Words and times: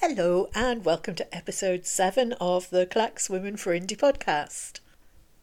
Hello, 0.00 0.50
and 0.54 0.84
welcome 0.84 1.14
to 1.14 1.34
episode 1.34 1.86
7 1.86 2.32
of 2.40 2.70
the 2.70 2.86
Clacks 2.86 3.30
Women 3.30 3.56
for 3.56 3.72
Indie 3.72 3.96
podcast. 3.96 4.80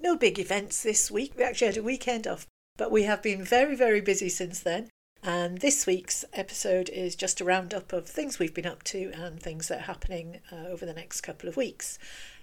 No 0.02 0.18
big 0.18 0.38
events 0.38 0.84
this 0.84 1.10
week. 1.10 1.32
We 1.38 1.44
actually 1.44 1.68
had 1.68 1.78
a 1.78 1.84
weekend 1.84 2.28
off, 2.28 2.46
but 2.78 2.92
we 2.92 3.04
have 3.04 3.24
been 3.24 3.44
very, 3.44 3.76
very 3.76 4.02
busy 4.02 4.28
since 4.28 4.60
then. 4.60 4.90
And 5.22 5.58
this 5.58 5.86
week's 5.86 6.24
episode 6.32 6.88
is 6.90 7.14
just 7.14 7.42
a 7.42 7.46
roundup 7.46 7.92
of 7.92 8.08
things 8.08 8.40
we've 8.40 8.54
been 8.54 8.66
up 8.66 8.84
to 8.84 9.12
and 9.14 9.38
things 9.38 9.68
that 9.68 9.80
are 9.80 9.82
happening 9.82 10.40
uh, 10.50 10.68
over 10.68 10.86
the 10.86 10.94
next 10.94 11.22
couple 11.22 11.50
of 11.50 11.58
weeks. 11.58 12.00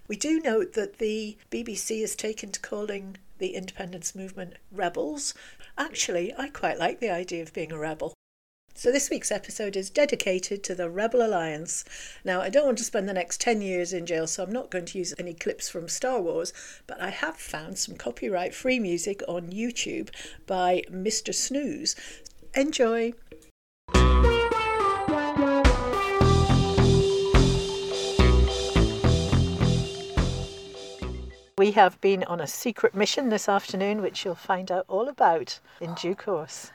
We 0.08 0.16
do 0.16 0.40
note 0.40 0.74
that 0.74 0.98
the 0.98 1.38
BBC 1.50 2.02
has 2.02 2.14
taken 2.14 2.52
to 2.52 2.60
calling 2.60 3.16
the 3.38 3.54
independence 3.54 4.14
movement 4.14 4.54
rebels. 4.70 5.32
Actually, 5.78 6.34
I 6.36 6.48
quite 6.48 6.78
like 6.78 7.00
the 7.00 7.10
idea 7.10 7.42
of 7.42 7.54
being 7.54 7.72
a 7.72 7.78
rebel. 7.78 8.12
So, 8.74 8.92
this 8.92 9.08
week's 9.08 9.32
episode 9.32 9.74
is 9.74 9.88
dedicated 9.88 10.62
to 10.64 10.74
the 10.74 10.90
Rebel 10.90 11.24
Alliance. 11.24 11.82
Now, 12.26 12.42
I 12.42 12.50
don't 12.50 12.66
want 12.66 12.76
to 12.76 12.84
spend 12.84 13.08
the 13.08 13.14
next 13.14 13.40
10 13.40 13.62
years 13.62 13.95
in 13.95 14.04
jail, 14.04 14.26
so 14.26 14.42
I'm 14.42 14.52
not 14.52 14.70
going 14.70 14.84
to 14.84 14.98
use 14.98 15.14
any 15.18 15.32
clips 15.32 15.70
from 15.70 15.88
Star 15.88 16.20
Wars, 16.20 16.52
but 16.86 17.00
I 17.00 17.08
have 17.08 17.38
found 17.38 17.78
some 17.78 17.96
copyright 17.96 18.54
free 18.54 18.78
music 18.78 19.22
on 19.26 19.48
YouTube 19.48 20.10
by 20.46 20.82
Mr. 20.90 21.34
Snooze. 21.34 21.96
Enjoy! 22.56 23.12
We 31.59 31.73
have 31.73 32.01
been 32.01 32.24
on 32.24 32.40
a 32.40 32.46
secret 32.46 32.95
mission 32.95 33.29
this 33.29 33.48
afternoon, 33.48 34.01
which 34.01 34.24
you'll 34.24 34.35
find 34.35 34.73
out 34.73 34.87
all 34.88 35.09
about 35.09 35.60
in 35.80 35.95
due 35.95 36.15
course 36.15 36.71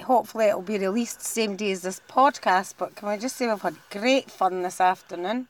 hopefully 0.00 0.46
it'll 0.46 0.62
be 0.62 0.78
released 0.78 1.20
same 1.20 1.56
day 1.56 1.72
as 1.72 1.82
this 1.82 2.00
podcast. 2.08 2.74
But 2.78 2.94
can 2.94 3.08
I 3.08 3.16
just 3.18 3.36
say 3.36 3.46
we've 3.46 3.60
had 3.60 3.76
great 3.90 4.30
fun 4.30 4.62
this 4.62 4.80
afternoon. 4.80 5.48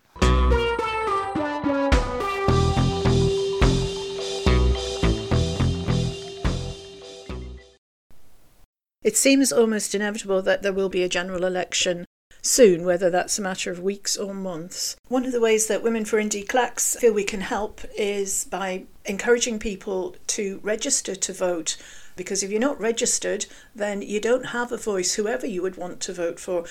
It 9.03 9.17
seems 9.17 9.53
almost 9.53 9.95
inevitable 9.95 10.43
that 10.43 10.63
there 10.63 10.73
will 10.73 10.89
be 10.89 11.03
a 11.03 11.09
general 11.09 11.45
election 11.45 12.07
soon, 12.41 12.85
whether 12.85 13.11
that's 13.11 13.39
a 13.39 13.43
matter 13.43 13.71
of 13.71 13.81
weeks 13.81 14.17
or 14.17 14.35
months. 14.35 14.97
One 15.09 15.25
of 15.25 15.33
the 15.33 15.41
ways 15.41 15.67
that 15.67 15.83
Women 15.83 16.05
for 16.05 16.19
Indie 16.21 16.47
Clacks 16.47 16.97
feel 16.97 17.13
we 17.13 17.25
can 17.25 17.41
help 17.41 17.81
is 17.97 18.45
by 18.45 18.85
encouraging 19.05 19.59
people 19.59 20.17
to 20.29 20.61
register 20.63 21.15
to 21.15 21.33
vote 21.33 21.77
because 22.15 22.43
if 22.43 22.51
you're 22.51 22.61
not 22.61 22.81
registered, 22.81 23.47
then 23.75 24.03
you 24.03 24.21
don't 24.21 24.47
have 24.47 24.71
a 24.71 24.77
voice, 24.77 25.15
whoever 25.15 25.47
you 25.47 25.63
would 25.63 25.77
want 25.77 26.01
to 26.01 26.13
vote 26.13 26.39
for. 26.39 26.65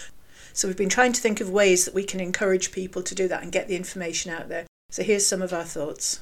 So 0.54 0.68
we've 0.68 0.78
been 0.78 0.90
trying 0.90 1.14
to 1.14 1.22
think 1.22 1.42
of 1.42 1.50
ways 1.50 1.86
that 1.86 1.94
we 1.94 2.04
can 2.04 2.20
encourage 2.20 2.72
people 2.72 3.02
to 3.04 3.16
do 3.16 3.28
that 3.28 3.42
and 3.42 3.52
get 3.52 3.68
the 3.68 3.76
information 3.76 4.32
out 4.32 4.50
there. 4.50 4.68
So 4.90 5.04
here's 5.04 5.26
some 5.26 5.42
of 5.42 5.54
our 5.54 5.64
thoughts. 5.64 6.20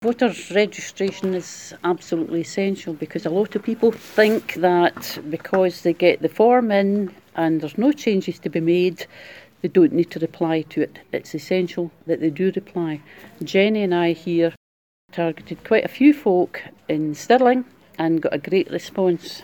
Voter 0.00 0.32
registration 0.54 1.34
is 1.34 1.74
absolutely 1.82 2.42
essential 2.42 2.94
because 2.94 3.26
a 3.26 3.30
lot 3.30 3.56
of 3.56 3.64
people 3.64 3.90
think 3.90 4.54
that 4.54 5.18
because 5.28 5.82
they 5.82 5.92
get 5.92 6.22
the 6.22 6.28
form 6.28 6.70
in 6.70 7.12
and 7.34 7.60
there's 7.60 7.76
no 7.76 7.90
changes 7.90 8.38
to 8.38 8.48
be 8.48 8.60
made, 8.60 9.08
they 9.60 9.66
don't 9.66 9.92
need 9.92 10.08
to 10.12 10.20
reply 10.20 10.62
to 10.62 10.82
it. 10.82 11.00
It's 11.10 11.34
essential 11.34 11.90
that 12.06 12.20
they 12.20 12.30
do 12.30 12.52
reply. 12.54 13.00
Jenny 13.42 13.82
and 13.82 13.92
I 13.92 14.12
here 14.12 14.54
targeted 15.10 15.64
quite 15.64 15.84
a 15.84 15.88
few 15.88 16.14
folk 16.14 16.62
in 16.88 17.16
Stirling 17.16 17.64
and 17.98 18.22
got 18.22 18.32
a 18.32 18.38
great 18.38 18.70
response. 18.70 19.42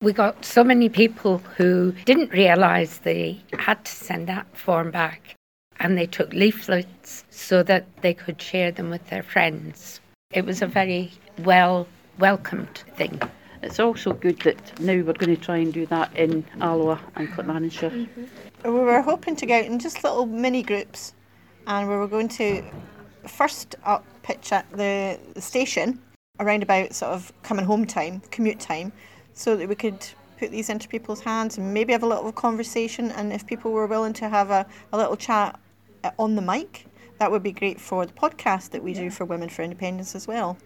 We 0.00 0.12
got 0.12 0.44
so 0.44 0.62
many 0.62 0.88
people 0.88 1.38
who 1.56 1.96
didn't 2.04 2.30
realise 2.30 2.98
they 2.98 3.40
had 3.58 3.84
to 3.84 3.90
send 3.90 4.28
that 4.28 4.56
form 4.56 4.92
back 4.92 5.34
and 5.80 5.98
they 5.98 6.06
took 6.06 6.32
leaflets 6.32 7.24
so 7.30 7.62
that 7.62 7.86
they 8.02 8.14
could 8.14 8.40
share 8.40 8.70
them 8.70 8.90
with 8.90 9.06
their 9.08 9.22
friends. 9.22 10.00
It 10.32 10.44
was 10.44 10.62
a 10.62 10.66
very 10.66 11.12
well 11.38 11.86
welcomed 12.18 12.84
thing. 12.96 13.20
It's 13.62 13.80
also 13.80 14.12
good 14.12 14.40
that 14.40 14.78
now 14.80 14.94
we're 14.94 15.14
going 15.14 15.34
to 15.34 15.40
try 15.40 15.56
and 15.56 15.72
do 15.72 15.86
that 15.86 16.14
in 16.16 16.44
Alloa 16.60 17.00
and 17.16 17.28
Clackmannanshire. 17.28 17.90
Mm-hmm. 17.90 18.24
We 18.64 18.70
were 18.70 19.00
hoping 19.00 19.36
to 19.36 19.46
go 19.46 19.54
out 19.58 19.64
in 19.64 19.78
just 19.78 20.04
little 20.04 20.26
mini 20.26 20.62
groups 20.62 21.14
and 21.66 21.88
we 21.88 21.96
were 21.96 22.08
going 22.08 22.28
to 22.28 22.62
first 23.26 23.74
up 23.84 24.04
pitch 24.22 24.52
at 24.52 24.70
the, 24.72 25.18
the 25.34 25.40
station 25.40 25.98
around 26.40 26.62
about 26.62 26.94
sort 26.94 27.12
of 27.12 27.32
coming 27.42 27.64
home 27.64 27.86
time, 27.86 28.20
commute 28.30 28.60
time, 28.60 28.92
so 29.32 29.56
that 29.56 29.68
we 29.68 29.74
could 29.74 30.06
put 30.38 30.50
these 30.50 30.68
into 30.68 30.88
people's 30.88 31.20
hands 31.20 31.56
and 31.56 31.72
maybe 31.72 31.92
have 31.92 32.02
a 32.02 32.06
little 32.06 32.32
conversation. 32.32 33.10
And 33.12 33.32
if 33.32 33.46
people 33.46 33.72
were 33.72 33.86
willing 33.86 34.12
to 34.14 34.28
have 34.28 34.50
a, 34.50 34.66
a 34.92 34.98
little 34.98 35.16
chat 35.16 35.58
Uh, 36.04 36.10
on 36.18 36.36
the 36.36 36.42
mic, 36.42 36.86
that 37.18 37.30
would 37.30 37.42
be 37.42 37.50
great 37.50 37.80
for 37.80 38.04
the 38.04 38.12
podcast 38.12 38.70
that 38.70 38.82
we 38.82 38.92
yeah. 38.92 39.02
do 39.02 39.10
for 39.10 39.24
Women 39.24 39.48
for 39.48 39.62
Independence 39.62 40.14
as 40.14 40.28
well. 40.28 40.58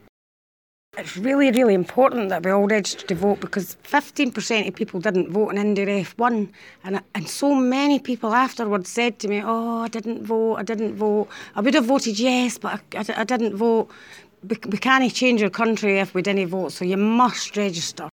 It's 0.97 1.17
really, 1.17 1.53
really 1.53 1.75
important 1.75 2.29
that 2.31 2.45
we 2.45 2.51
all 2.51 2.67
register 2.67 3.07
to 3.07 3.15
vote 3.15 3.41
because 3.41 3.77
15% 3.85 4.67
of 4.67 4.75
people 4.75 4.99
didn't 4.99 5.31
vote 5.31 5.51
in 5.51 5.75
IndyRef1. 5.75 6.49
And, 6.83 6.97
uh, 6.97 7.01
and 7.15 7.29
so 7.29 7.55
many 7.55 8.01
people 8.01 8.35
afterwards 8.35 8.91
said 8.91 9.21
to 9.21 9.29
me, 9.29 9.41
Oh, 9.45 9.83
I 9.83 9.89
didn't 9.89 10.25
vote, 10.25 10.57
I 10.57 10.65
didn't 10.65 10.97
vote. 10.97 11.29
I 11.55 11.61
would 11.61 11.75
have 11.75 11.85
voted 11.85 12.19
yes, 12.19 12.59
but 12.59 12.81
I, 12.95 12.99
I, 12.99 13.21
I 13.21 13.25
didn't 13.25 13.55
vote 13.55 13.91
we, 14.43 14.57
we 14.69 14.79
can't 14.79 15.13
change 15.13 15.43
our 15.43 15.51
country 15.51 15.99
if 15.99 16.15
we 16.15 16.23
didn't 16.23 16.49
vote, 16.49 16.73
so 16.73 16.85
you 16.85 16.97
must 16.97 17.57
register. 17.57 18.09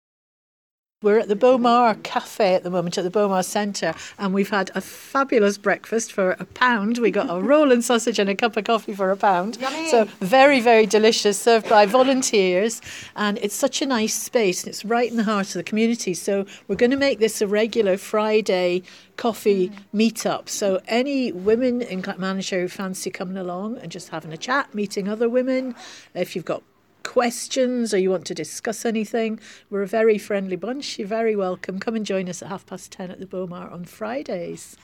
We're 1.06 1.20
at 1.20 1.28
the 1.28 1.36
Bowmar 1.36 2.02
Cafe 2.02 2.56
at 2.56 2.64
the 2.64 2.72
moment 2.72 2.98
at 2.98 3.04
the 3.04 3.12
Bowmar 3.12 3.44
Centre, 3.44 3.94
and 4.18 4.34
we've 4.34 4.50
had 4.50 4.72
a 4.74 4.82
fabulous 4.82 5.56
breakfast 5.56 6.12
for 6.12 6.32
a 6.40 6.46
pound. 6.46 6.98
We 6.98 7.12
got 7.12 7.30
a 7.30 7.40
roll 7.40 7.72
and 7.72 7.84
sausage 7.84 8.18
and 8.18 8.28
a 8.28 8.34
cup 8.34 8.58
of 8.58 8.64
coffee 8.64 8.96
for 8.96 9.12
a 9.12 9.16
pound. 9.16 9.58
Yummy. 9.62 9.88
So 9.88 10.06
very, 10.20 10.60
very 10.62 10.88
delicious, 10.88 11.40
served 11.40 11.70
by 11.70 11.86
volunteers, 11.86 12.82
and 13.16 13.38
it's 13.38 13.54
such 13.54 13.84
a 13.84 13.86
nice 13.86 14.16
space. 14.16 14.64
And 14.64 14.72
it's 14.72 14.84
right 14.84 15.08
in 15.08 15.16
the 15.16 15.26
heart 15.26 15.46
of 15.50 15.54
the 15.54 15.64
community. 15.64 16.16
So 16.16 16.48
we're 16.68 16.76
going 16.76 16.90
to 16.90 16.98
make 16.98 17.20
this 17.20 17.40
a 17.40 17.46
regular 17.46 17.98
Friday 17.98 18.82
coffee 19.16 19.70
mm. 19.70 19.76
meetup. 19.94 20.50
So 20.50 20.82
any 20.88 21.32
women 21.32 21.84
in 21.84 22.02
Clackmannanshire 22.02 22.62
who 22.62 22.68
fancy 22.68 23.12
coming 23.12 23.38
along 23.38 23.78
and 23.78 23.92
just 23.92 24.10
having 24.10 24.34
a 24.34 24.38
chat, 24.38 24.74
meeting 24.74 25.08
other 25.08 25.30
women, 25.30 25.76
if 26.16 26.36
you've 26.36 26.46
got 26.46 26.64
questions 27.06 27.94
or 27.94 27.98
you 27.98 28.10
want 28.10 28.26
to 28.26 28.34
discuss 28.34 28.84
anything, 28.84 29.40
we're 29.70 29.84
a 29.84 29.88
very 29.88 30.18
friendly 30.18 30.58
bunch. 30.58 31.00
You're 31.00 31.08
very 31.08 31.36
welcome. 31.36 31.80
Come 31.80 31.96
and 31.96 32.06
join 32.06 32.28
us 32.28 32.42
at 32.42 32.50
half 32.50 32.66
past 32.66 32.92
ten 32.92 33.12
at 33.12 33.22
the 33.22 33.26
Bowmar 33.26 33.72
on 33.72 33.86
Fridays. 33.86 34.76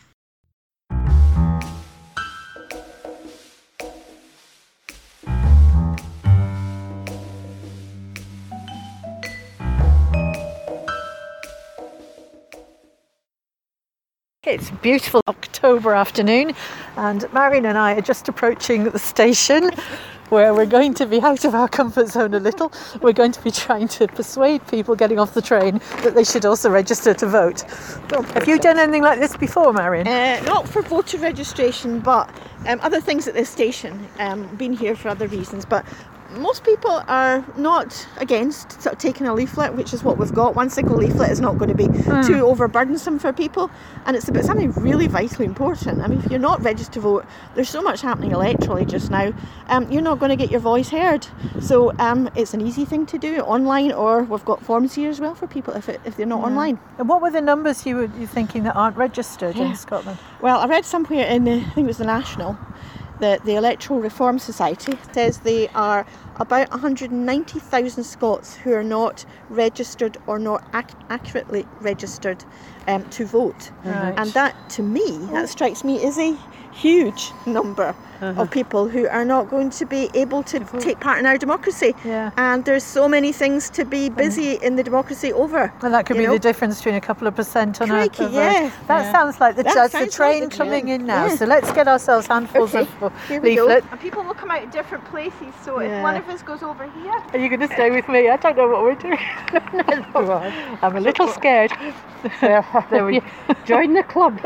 It's 14.44 14.70
a 14.70 14.74
beautiful 14.74 15.22
October 15.28 15.94
afternoon, 15.94 16.54
and 16.98 17.32
Marion 17.32 17.66
and 17.66 17.78
I 17.78 17.94
are 17.94 18.02
just 18.02 18.28
approaching 18.28 18.84
the 18.84 19.00
station 19.00 19.72
where 20.32 20.54
we're 20.54 20.66
going 20.66 20.94
to 20.94 21.06
be 21.06 21.20
out 21.22 21.44
of 21.44 21.54
our 21.54 21.68
comfort 21.68 22.08
zone 22.08 22.34
a 22.34 22.40
little. 22.40 22.72
We're 23.02 23.12
going 23.12 23.34
to 23.34 23.44
be 23.44 23.52
trying 23.52 23.90
to 23.90 24.08
persuade 24.08 24.66
people 24.68 24.96
getting 24.96 25.20
off 25.20 25.34
the 25.34 25.42
train 25.42 25.82
that 26.04 26.16
they 26.16 26.24
should 26.24 26.46
also 26.46 26.70
register 26.70 27.14
to 27.14 27.28
vote. 27.28 27.62
Have 28.34 28.48
you 28.48 28.58
done 28.58 28.80
anything 28.80 29.04
like 29.04 29.20
this 29.20 29.36
before, 29.36 29.74
Marion? 29.74 30.08
Uh, 30.08 30.42
not 30.46 30.68
for 30.70 30.82
voter 30.82 31.18
registration, 31.18 32.00
but 32.00 32.30
um, 32.66 32.80
other 32.82 33.02
things 33.02 33.28
at 33.28 33.34
this 33.34 33.50
station. 33.50 34.08
Um, 34.20 34.48
been 34.56 34.74
here 34.74 34.96
for 34.96 35.10
other 35.10 35.28
reasons, 35.28 35.66
but 35.66 35.86
most 36.36 36.64
people 36.64 37.04
are 37.08 37.46
not 37.58 38.08
against 38.18 38.82
sort 38.82 38.94
of 38.94 39.00
taking 39.00 39.28
a 39.28 39.34
leaflet, 39.34 39.76
which 39.76 39.94
is 39.94 40.04
what 40.04 40.18
we've 40.18 40.34
got. 40.34 40.56
One 40.56 40.70
single 40.70 40.98
leaflet 40.98 41.30
is 41.32 41.42
not 41.42 41.58
going 41.58 41.70
to 41.70 41.76
be 41.76 41.88
mm. 41.88 42.26
too 42.26 42.44
overburdensome 42.44 43.20
for 43.20 43.34
people, 43.34 43.70
and 44.06 44.16
it's 44.16 44.28
about 44.28 44.46
something 44.46 44.72
really 44.74 45.08
vitally 45.08 45.46
important. 45.46 46.02
I 46.02 46.08
mean, 46.08 46.20
if 46.20 46.32
you're 46.32 46.40
not 46.40 46.62
registered 46.62 46.94
to 46.94 47.00
vote, 47.02 47.26
there's 47.56 47.70
so 47.70 47.82
much 47.82 48.02
happening 48.02 48.32
electorally 48.32 48.88
just 48.88 49.12
now. 49.12 49.34
Um, 49.68 49.92
you're 49.92 50.02
not 50.02 50.20
going 50.20 50.30
to 50.30 50.36
get 50.36 50.52
your 50.52 50.60
voice 50.60 50.90
heard, 50.90 51.28
so 51.60 51.94
um, 52.00 52.30
it's 52.36 52.54
an 52.54 52.62
easy 52.62 52.86
thing 52.86 53.06
to 53.08 53.18
do 53.18 53.40
online, 53.42 53.92
or 53.92 54.24
we've 54.24 54.46
got 54.46 54.64
forms 54.64 54.96
here 54.96 55.10
as 55.10 55.20
well 55.20 55.36
for 55.36 55.48
people 55.48 55.74
if, 55.74 55.90
it, 55.90 56.02
if 56.06 56.18
they're 56.18 56.26
not 56.26 56.44
online. 56.44 56.80
And 56.98 57.10
what 57.10 57.22
were 57.22 57.32
the 57.32 57.42
numbers 57.42 57.86
you 57.86 57.96
were 57.98 58.12
you 58.20 58.28
thinking 58.28 58.64
that 58.64 58.76
aren't 58.76 58.98
registered 58.98 59.56
yeah. 59.56 59.70
in 59.70 59.76
Scotland? 59.76 60.18
Well, 60.42 60.60
I 60.60 60.68
read 60.68 60.86
somewhere 60.86 61.26
in 61.28 61.44
the, 61.44 61.54
I 61.54 61.70
think 61.72 61.86
it 61.86 61.88
was 61.88 61.98
the 61.98 62.06
National 62.06 62.58
the, 63.22 63.40
the 63.46 63.56
Electoral 63.56 64.02
Reform 64.02 64.38
Society 64.40 64.98
says 65.14 65.40
they 65.40 65.70
are 65.70 66.06
about 66.36 66.70
190,000 66.72 68.04
Scots 68.04 68.56
who 68.58 68.74
are 68.74 68.84
not 68.84 69.26
registered 69.50 70.18
or 70.28 70.38
not 70.40 70.64
ac- 70.74 70.98
accurately 71.10 71.66
registered. 71.80 72.44
um, 72.88 73.08
to 73.10 73.26
vote. 73.26 73.72
Right. 73.86 74.14
And 74.18 74.32
that, 74.34 74.56
to 74.72 74.82
me, 74.84 75.20
that 75.32 75.50
strikes 75.50 75.84
me 75.84 76.04
as 76.04 76.18
a 76.18 76.36
huge 76.74 77.32
number 77.46 77.94
Uh-huh. 78.22 78.44
of 78.44 78.52
people 78.52 78.88
who 78.88 79.08
are 79.08 79.26
not 79.26 79.50
going 79.50 79.72
to 79.72 79.84
be 79.84 80.08
able 80.14 80.44
to 80.44 80.60
take 80.80 81.00
part 81.00 81.18
in 81.18 81.26
our 81.26 81.38
democracy. 81.40 81.96
Yeah. 82.06 82.30
And 82.38 82.64
there's 82.66 82.84
so 82.84 83.10
many 83.10 83.32
things 83.34 83.68
to 83.72 83.84
be 83.84 84.10
busy 84.10 84.60
in 84.62 84.76
the 84.76 84.84
democracy 84.84 85.34
over. 85.34 85.74
Well, 85.82 85.92
that 85.92 86.06
could 86.06 86.18
be 86.18 86.28
know? 86.28 86.34
the 86.34 86.40
difference 86.50 86.78
between 86.78 86.94
a 86.96 87.02
couple 87.02 87.26
of 87.28 87.34
percent 87.36 87.82
on 87.82 87.88
Crikey, 87.88 88.24
a, 88.24 88.28
a 88.28 88.30
vote. 88.30 88.36
yeah. 88.36 88.72
That 88.88 89.02
Yeah. 89.06 89.12
sounds 89.12 89.40
like 89.42 89.56
the, 89.56 89.64
That 89.64 89.74
that's 89.74 89.92
the 89.94 89.98
sounds 89.98 90.20
like 90.20 90.30
train 90.30 90.50
the 90.50 90.56
coming 90.56 90.86
train. 90.86 91.02
in 91.02 91.08
now. 91.08 91.26
Yeah. 91.26 91.36
So 91.36 91.46
let's 91.46 91.72
get 91.72 91.88
ourselves 91.88 92.28
handfuls 92.28 92.76
Okay, 92.76 92.88
of 93.02 93.12
here 93.28 93.42
leaflet. 93.42 93.84
And 93.92 94.00
people 94.00 94.22
will 94.24 94.36
come 94.36 94.52
out 94.52 94.62
at 94.62 94.72
different 94.72 95.04
places. 95.06 95.52
So 95.66 95.82
Yeah. 95.82 95.88
if 95.98 96.04
one 96.04 96.16
of 96.22 96.30
us 96.30 96.44
goes 96.44 96.62
over 96.62 96.86
here, 97.02 97.18
Are 97.34 97.40
you 97.40 97.50
going 97.50 97.68
to 97.68 97.74
stay 97.74 97.90
with 97.90 98.08
me? 98.08 98.30
I 98.30 98.38
don't 98.38 98.56
know 98.56 98.68
what 98.74 98.84
we're 98.84 99.02
doing. 99.08 99.18
I'm 100.86 100.96
a 100.96 101.00
little 101.02 101.28
scared. 101.28 101.72
there 102.40 103.04
we 103.10 103.20
Join 103.66 103.94
the 103.94 104.04
club. 104.04 104.38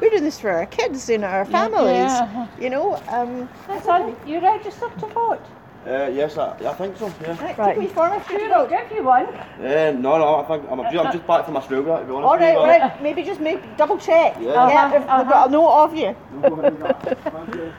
We're 0.00 0.10
doing 0.10 0.24
this 0.24 0.38
for 0.40 0.50
our 0.50 0.66
kids 0.66 1.08
and 1.10 1.24
our 1.24 1.44
families. 1.44 2.10
yeah. 2.12 2.46
You 2.60 2.70
know, 2.70 3.00
um, 3.08 3.48
That's 3.68 3.86
on. 3.88 4.16
You 4.26 4.40
registered 4.40 4.98
to 4.98 5.06
vote? 5.06 5.40
Uh, 5.86 6.08
yes, 6.14 6.38
I, 6.38 6.56
I 6.66 6.72
think 6.74 6.96
so. 6.96 7.12
Yeah. 7.20 7.38
right, 7.44 7.58
Right. 7.58 7.74
take 7.74 7.78
me 7.78 7.86
forward 7.88 8.22
for 8.22 8.32
Sure, 8.38 8.54
I'll 8.54 8.66
give 8.66 8.90
you 8.90 9.02
one. 9.04 9.26
Uh, 9.26 9.92
no, 9.98 10.16
no, 10.16 10.36
I 10.36 10.44
think 10.48 10.70
I'm, 10.70 10.80
I'm 10.80 10.92
just 11.12 11.26
back 11.26 11.44
from 11.44 11.56
Australia. 11.58 11.98
To 11.98 12.04
be 12.06 12.10
honest. 12.12 12.26
All 12.26 12.38
right, 12.38 12.54
with 12.54 12.56
all 12.56 12.66
right. 12.66 13.02
Maybe 13.02 13.22
just 13.22 13.38
maybe 13.40 13.62
double 13.76 13.98
check. 13.98 14.34
Yeah. 14.40 14.52
Yeah, 14.52 14.86
Uh-huh, 14.86 14.96
if 14.96 15.02
they've 15.02 15.28
got 15.32 15.48
a 15.48 15.52
note 15.52 15.68
of 15.84 15.94
you. 15.94 16.16
Thank 16.40 17.54
you. 17.54 17.72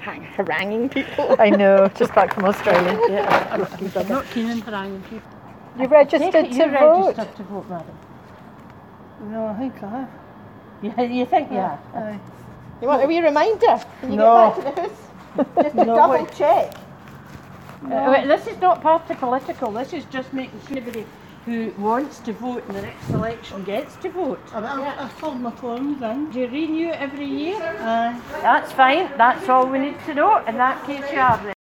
Hang, 0.00 0.22
haranguing 0.22 0.88
people. 0.88 1.36
I 1.38 1.50
know, 1.50 1.88
just 1.88 2.14
back 2.14 2.32
from 2.34 2.44
Australia. 2.46 2.98
I'm 3.50 4.08
not 4.08 4.24
keen 4.30 4.50
on 4.50 4.60
haranguing 4.62 5.02
people. 5.02 5.28
You 5.78 5.86
registered 5.86 6.32
Take 6.32 6.46
it 6.46 6.52
to 6.52 6.64
you 6.64 6.70
vote. 6.70 7.16
registered 7.16 7.36
to 7.36 7.42
vote, 7.44 7.68
madam. 7.68 7.98
No, 9.30 9.46
I 9.48 9.54
think 9.58 9.82
I 9.82 9.88
have. 9.90 10.10
Yeah, 10.84 11.00
you 11.02 11.26
think 11.26 11.50
you 11.50 11.58
have? 11.58 12.20
You 12.82 12.88
want 12.88 13.02
a 13.02 13.06
wee 13.06 13.20
reminder 13.20 13.76
when 14.00 14.12
you 14.12 14.18
No. 14.18 14.52
get 14.54 14.64
back 14.64 14.74
to 14.76 14.82
the 14.82 14.88
house? 14.88 15.00
Just 15.62 15.76
to 15.76 15.84
No, 15.84 15.94
double 15.96 16.14
wait. 16.24 16.32
check. 16.34 16.74
Uh, 17.90 18.26
this 18.26 18.46
is 18.46 18.58
not 18.60 18.80
party 18.82 19.14
political. 19.14 19.70
This 19.72 19.92
is 19.92 20.04
just 20.06 20.32
making 20.32 20.60
sure 20.66 20.78
everybody 20.78 21.04
who 21.44 21.72
wants 21.78 22.18
to 22.20 22.32
vote 22.32 22.62
in 22.68 22.74
the 22.74 22.82
next 22.82 23.10
election 23.10 23.62
gets 23.64 23.96
to 23.96 24.08
vote. 24.10 24.40
I, 24.54 24.60
I 25.04 25.08
filled 25.20 25.40
my 25.40 25.50
forms 25.50 26.00
in. 26.00 26.30
Do 26.30 26.40
you 26.40 26.48
renew 26.48 26.88
it 26.88 27.00
every 27.00 27.26
year? 27.26 27.60
Aye. 27.80 28.18
That's 28.40 28.72
fine. 28.72 29.10
That's 29.18 29.46
all 29.50 29.66
we 29.66 29.78
need 29.78 29.96
to 30.06 30.14
know. 30.14 30.38
In 30.46 30.56
that 30.56 30.82
case, 30.86 31.04
you 31.12 31.18
have 31.18 31.44
it. 31.46 31.54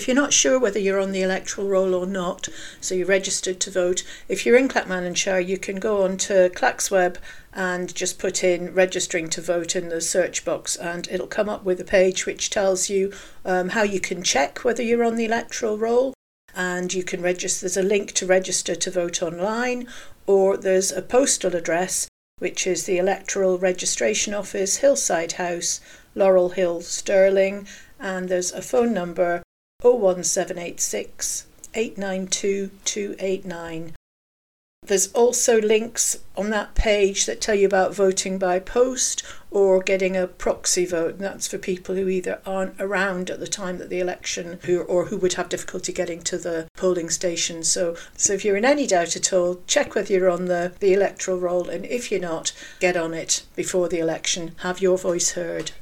If 0.00 0.08
you're 0.08 0.14
not 0.14 0.32
sure 0.32 0.58
whether 0.58 0.78
you're 0.78 0.98
on 0.98 1.12
the 1.12 1.20
electoral 1.20 1.68
roll 1.68 1.94
or 1.94 2.06
not, 2.06 2.48
so 2.80 2.94
you're 2.94 3.06
registered 3.06 3.60
to 3.60 3.70
vote, 3.70 4.02
if 4.30 4.46
you're 4.46 4.56
in 4.56 4.66
Clackmannanshire, 4.66 5.46
you 5.46 5.58
can 5.58 5.76
go 5.76 6.04
on 6.04 6.16
to 6.16 6.48
ClacksWeb 6.54 7.18
and 7.52 7.94
just 7.94 8.18
put 8.18 8.42
in 8.42 8.72
registering 8.72 9.28
to 9.28 9.42
vote 9.42 9.76
in 9.76 9.90
the 9.90 10.00
search 10.00 10.42
box, 10.42 10.74
and 10.74 11.06
it'll 11.08 11.26
come 11.26 11.50
up 11.50 11.64
with 11.64 11.78
a 11.82 11.84
page 11.84 12.24
which 12.24 12.48
tells 12.48 12.88
you 12.88 13.12
um, 13.44 13.68
how 13.68 13.82
you 13.82 14.00
can 14.00 14.22
check 14.22 14.64
whether 14.64 14.82
you're 14.82 15.04
on 15.04 15.16
the 15.16 15.26
electoral 15.26 15.76
roll. 15.76 16.14
And 16.56 16.94
you 16.94 17.04
can 17.04 17.20
register, 17.20 17.66
there's 17.66 17.76
a 17.76 17.82
link 17.82 18.12
to 18.12 18.24
register 18.24 18.74
to 18.74 18.90
vote 18.90 19.22
online, 19.22 19.86
or 20.26 20.56
there's 20.56 20.90
a 20.90 21.02
postal 21.02 21.54
address, 21.54 22.08
which 22.38 22.66
is 22.66 22.86
the 22.86 22.96
Electoral 22.96 23.58
Registration 23.58 24.32
Office, 24.32 24.78
Hillside 24.78 25.32
House, 25.32 25.78
Laurel 26.14 26.48
Hill, 26.48 26.80
Stirling, 26.80 27.68
and 27.98 28.30
there's 28.30 28.50
a 28.50 28.62
phone 28.62 28.94
number 28.94 29.42
01786 29.82 31.46
892 31.74 32.70
289. 32.84 33.94
There's 34.82 35.12
also 35.12 35.60
links 35.60 36.16
on 36.36 36.48
that 36.50 36.74
page 36.74 37.26
that 37.26 37.40
tell 37.40 37.54
you 37.54 37.66
about 37.66 37.94
voting 37.94 38.38
by 38.38 38.58
post 38.58 39.22
or 39.50 39.82
getting 39.82 40.16
a 40.16 40.26
proxy 40.26 40.86
vote, 40.86 41.16
and 41.16 41.20
that's 41.20 41.46
for 41.46 41.58
people 41.58 41.94
who 41.94 42.08
either 42.08 42.40
aren't 42.46 42.80
around 42.80 43.28
at 43.28 43.40
the 43.40 43.46
time 43.46 43.76
that 43.76 43.90
the 43.90 44.00
election 44.00 44.58
who 44.62 44.80
or 44.80 45.06
who 45.06 45.18
would 45.18 45.34
have 45.34 45.50
difficulty 45.50 45.92
getting 45.92 46.22
to 46.22 46.38
the 46.38 46.66
polling 46.76 47.10
station. 47.10 47.62
So 47.62 47.94
so 48.16 48.32
if 48.32 48.42
you're 48.42 48.56
in 48.56 48.64
any 48.64 48.86
doubt 48.86 49.16
at 49.16 49.32
all, 49.34 49.60
check 49.66 49.94
whether 49.94 50.12
you're 50.14 50.30
on 50.30 50.46
the, 50.46 50.72
the 50.80 50.94
electoral 50.94 51.38
roll 51.38 51.68
and 51.68 51.84
if 51.84 52.10
you're 52.10 52.18
not, 52.18 52.52
get 52.80 52.96
on 52.96 53.12
it 53.12 53.44
before 53.54 53.88
the 53.88 53.98
election. 53.98 54.54
Have 54.60 54.80
your 54.80 54.96
voice 54.96 55.32
heard. 55.32 55.72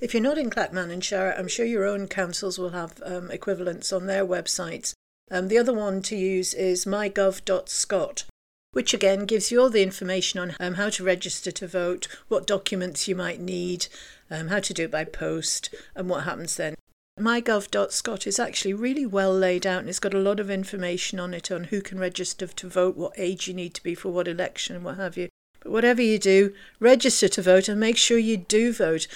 If 0.00 0.12
you're 0.12 0.22
not 0.22 0.38
in 0.38 0.50
Clackmannanshire, 0.50 1.38
I'm 1.38 1.48
sure 1.48 1.64
your 1.64 1.84
own 1.84 2.08
councils 2.08 2.58
will 2.58 2.70
have 2.70 3.00
um, 3.04 3.30
equivalents 3.30 3.92
on 3.92 4.06
their 4.06 4.26
websites. 4.26 4.92
Um, 5.30 5.48
the 5.48 5.58
other 5.58 5.72
one 5.72 6.02
to 6.02 6.16
use 6.16 6.52
is 6.52 6.84
mygov.scot, 6.84 8.24
which 8.72 8.92
again 8.92 9.24
gives 9.24 9.50
you 9.50 9.60
all 9.60 9.70
the 9.70 9.82
information 9.82 10.40
on 10.40 10.56
um, 10.60 10.74
how 10.74 10.90
to 10.90 11.04
register 11.04 11.50
to 11.52 11.66
vote, 11.66 12.08
what 12.28 12.46
documents 12.46 13.08
you 13.08 13.14
might 13.14 13.40
need, 13.40 13.86
um, 14.30 14.48
how 14.48 14.60
to 14.60 14.74
do 14.74 14.84
it 14.84 14.90
by 14.90 15.04
post, 15.04 15.72
and 15.94 16.10
what 16.10 16.24
happens 16.24 16.56
then. 16.56 16.74
MyGov.scot 17.18 18.26
is 18.26 18.40
actually 18.40 18.74
really 18.74 19.06
well 19.06 19.32
laid 19.32 19.64
out 19.64 19.78
and 19.78 19.88
it's 19.88 20.00
got 20.00 20.14
a 20.14 20.18
lot 20.18 20.40
of 20.40 20.50
information 20.50 21.20
on 21.20 21.32
it 21.32 21.48
on 21.52 21.64
who 21.64 21.80
can 21.80 22.00
register 22.00 22.48
to 22.48 22.68
vote, 22.68 22.96
what 22.96 23.12
age 23.16 23.46
you 23.46 23.54
need 23.54 23.72
to 23.74 23.82
be 23.84 23.94
for 23.94 24.08
what 24.08 24.26
election, 24.26 24.74
and 24.74 24.84
what 24.84 24.96
have 24.96 25.16
you. 25.16 25.28
But 25.62 25.70
whatever 25.70 26.02
you 26.02 26.18
do, 26.18 26.52
register 26.80 27.28
to 27.28 27.42
vote 27.42 27.68
and 27.68 27.78
make 27.78 27.96
sure 27.96 28.18
you 28.18 28.36
do 28.36 28.72
vote. 28.72 29.06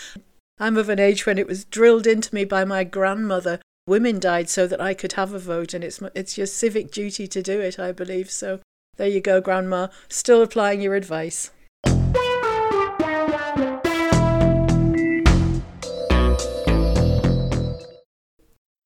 I'm 0.61 0.77
of 0.77 0.89
an 0.89 0.99
age 0.99 1.25
when 1.25 1.39
it 1.39 1.47
was 1.47 1.65
drilled 1.65 2.05
into 2.05 2.35
me 2.35 2.45
by 2.45 2.65
my 2.65 2.83
grandmother. 2.83 3.61
Women 3.87 4.19
died 4.19 4.51
so 4.51 4.67
that 4.67 4.81
I 4.81 4.93
could 4.93 5.13
have 5.13 5.33
a 5.33 5.39
vote, 5.39 5.73
and 5.73 5.85
it's 5.85 6.03
it's 6.17 6.37
your 6.37 6.49
civic 6.49 6.91
duty 6.91 7.29
to 7.29 7.43
do 7.43 7.61
it, 7.61 7.79
I 7.79 7.93
believe. 7.93 8.29
So 8.29 8.59
there 8.97 9.07
you 9.07 9.21
go, 9.21 9.41
Grandma. 9.41 9.87
Still 10.09 10.43
applying 10.43 10.81
your 10.81 10.97
advice. 10.97 11.53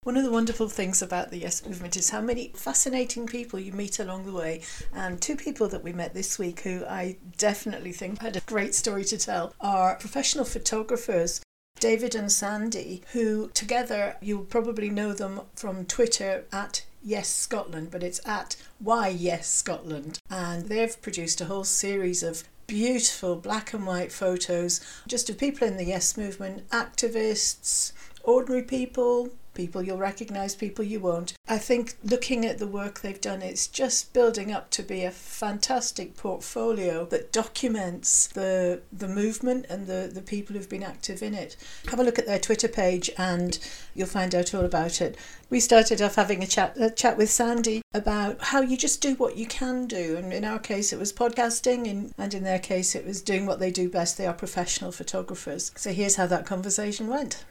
One 0.04 0.18
of 0.18 0.24
the 0.24 0.30
wonderful 0.30 0.68
things 0.68 1.00
about 1.00 1.30
the 1.30 1.38
Yes 1.38 1.64
Movement 1.64 1.96
is 1.96 2.10
how 2.10 2.20
many 2.20 2.52
fascinating 2.54 3.26
people 3.26 3.58
you 3.58 3.72
meet 3.72 3.98
along 3.98 4.26
the 4.26 4.32
way. 4.32 4.60
And 4.92 5.22
two 5.22 5.36
people 5.36 5.68
that 5.68 5.82
we 5.82 5.94
met 5.94 6.12
this 6.12 6.38
week 6.38 6.60
who 6.60 6.84
I 6.84 7.16
definitely 7.38 7.92
think 7.92 8.20
had 8.20 8.36
a 8.36 8.40
great 8.40 8.74
story 8.74 9.04
to 9.04 9.16
tell 9.16 9.54
are 9.58 9.96
professional 9.96 10.44
photographers. 10.44 11.40
David 11.80 12.14
and 12.14 12.30
Sandy, 12.30 13.02
who 13.12 13.50
together 13.54 14.16
you'll 14.20 14.44
probably 14.44 14.88
know 14.88 15.12
them 15.12 15.40
from 15.56 15.84
Twitter 15.84 16.44
at 16.52 16.84
Yes 17.02 17.28
Scotland, 17.28 17.90
but 17.90 18.04
it's 18.04 18.20
at 18.26 18.54
Why 18.78 19.08
Yes 19.08 19.48
Scotland. 19.48 20.20
And 20.30 20.68
they've 20.68 21.02
produced 21.02 21.40
a 21.40 21.46
whole 21.46 21.64
series 21.64 22.22
of 22.22 22.44
beautiful 22.68 23.36
black 23.36 23.74
and 23.74 23.86
white 23.86 24.12
photos 24.12 24.80
just 25.08 25.28
of 25.28 25.38
people 25.38 25.66
in 25.66 25.76
the 25.76 25.84
Yes 25.84 26.16
movement, 26.16 26.68
activists, 26.70 27.92
ordinary 28.22 28.62
people, 28.62 29.30
people 29.54 29.82
you'll 29.82 29.98
recognise, 29.98 30.54
people 30.54 30.84
you 30.84 31.00
won't. 31.00 31.34
I 31.48 31.58
think 31.58 31.96
looking 32.04 32.44
at 32.44 32.58
the 32.58 32.66
work 32.66 33.00
they've 33.00 33.20
done, 33.20 33.42
it's 33.42 33.66
just 33.66 34.12
building 34.12 34.52
up 34.52 34.70
to 34.70 34.82
be 34.82 35.04
a 35.04 35.10
fantastic 35.10 36.16
portfolio 36.16 37.04
that 37.06 37.32
documents 37.32 38.26
the 38.28 38.82
the 38.92 39.08
movement 39.08 39.66
and 39.68 39.86
the, 39.86 40.10
the 40.12 40.22
people 40.22 40.56
who've 40.56 40.68
been 40.68 40.82
active 40.82 41.22
in 41.22 41.34
it. 41.34 41.56
Have 41.88 42.00
a 42.00 42.04
look 42.04 42.18
at 42.18 42.26
their 42.26 42.38
Twitter 42.38 42.68
page 42.68 43.10
and 43.18 43.58
you'll 43.94 44.06
find 44.06 44.34
out 44.34 44.54
all 44.54 44.64
about 44.64 45.00
it. 45.00 45.16
We 45.50 45.60
started 45.60 46.00
off 46.00 46.14
having 46.14 46.42
a 46.42 46.46
chat 46.46 46.76
a 46.78 46.90
chat 46.90 47.16
with 47.18 47.30
Sandy 47.30 47.82
about 47.92 48.42
how 48.42 48.60
you 48.60 48.76
just 48.76 49.02
do 49.02 49.14
what 49.14 49.36
you 49.36 49.46
can 49.46 49.86
do. 49.86 50.16
And 50.16 50.32
in 50.32 50.44
our 50.44 50.58
case 50.58 50.92
it 50.92 50.98
was 50.98 51.12
podcasting 51.12 51.90
and, 51.90 52.12
and 52.16 52.32
in 52.34 52.44
their 52.44 52.58
case 52.58 52.94
it 52.94 53.06
was 53.06 53.20
doing 53.20 53.46
what 53.46 53.58
they 53.58 53.70
do 53.70 53.88
best. 53.88 54.16
They 54.16 54.26
are 54.26 54.32
professional 54.32 54.92
photographers. 54.92 55.72
So 55.76 55.92
here's 55.92 56.16
how 56.16 56.26
that 56.26 56.46
conversation 56.46 57.08
went. 57.08 57.44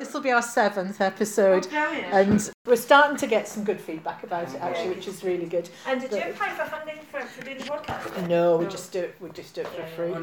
This 0.00 0.14
will 0.14 0.22
be 0.22 0.30
our 0.30 0.40
seventh 0.40 0.98
episode, 1.02 1.68
oh, 1.70 1.76
and 2.10 2.50
we're 2.64 2.76
starting 2.76 3.18
to 3.18 3.26
get 3.26 3.46
some 3.46 3.64
good 3.64 3.78
feedback 3.78 4.22
about 4.22 4.48
it 4.48 4.58
actually, 4.58 4.94
which 4.94 5.06
is 5.06 5.22
really 5.22 5.44
good. 5.44 5.68
And 5.86 6.00
did 6.00 6.10
you 6.10 6.22
apply 6.22 6.48
for 6.54 6.64
funding 6.64 7.00
for, 7.10 7.20
for 7.20 7.44
doing 7.44 7.58
the 7.58 7.64
podcast? 7.64 8.26
No, 8.26 8.56
we 8.56 8.64
just 8.64 8.92
do 8.92 9.00
it. 9.00 9.14
We 9.20 9.28
just 9.28 9.54
do 9.54 9.60
it 9.60 9.66
for 9.68 9.86
free. 9.88 10.14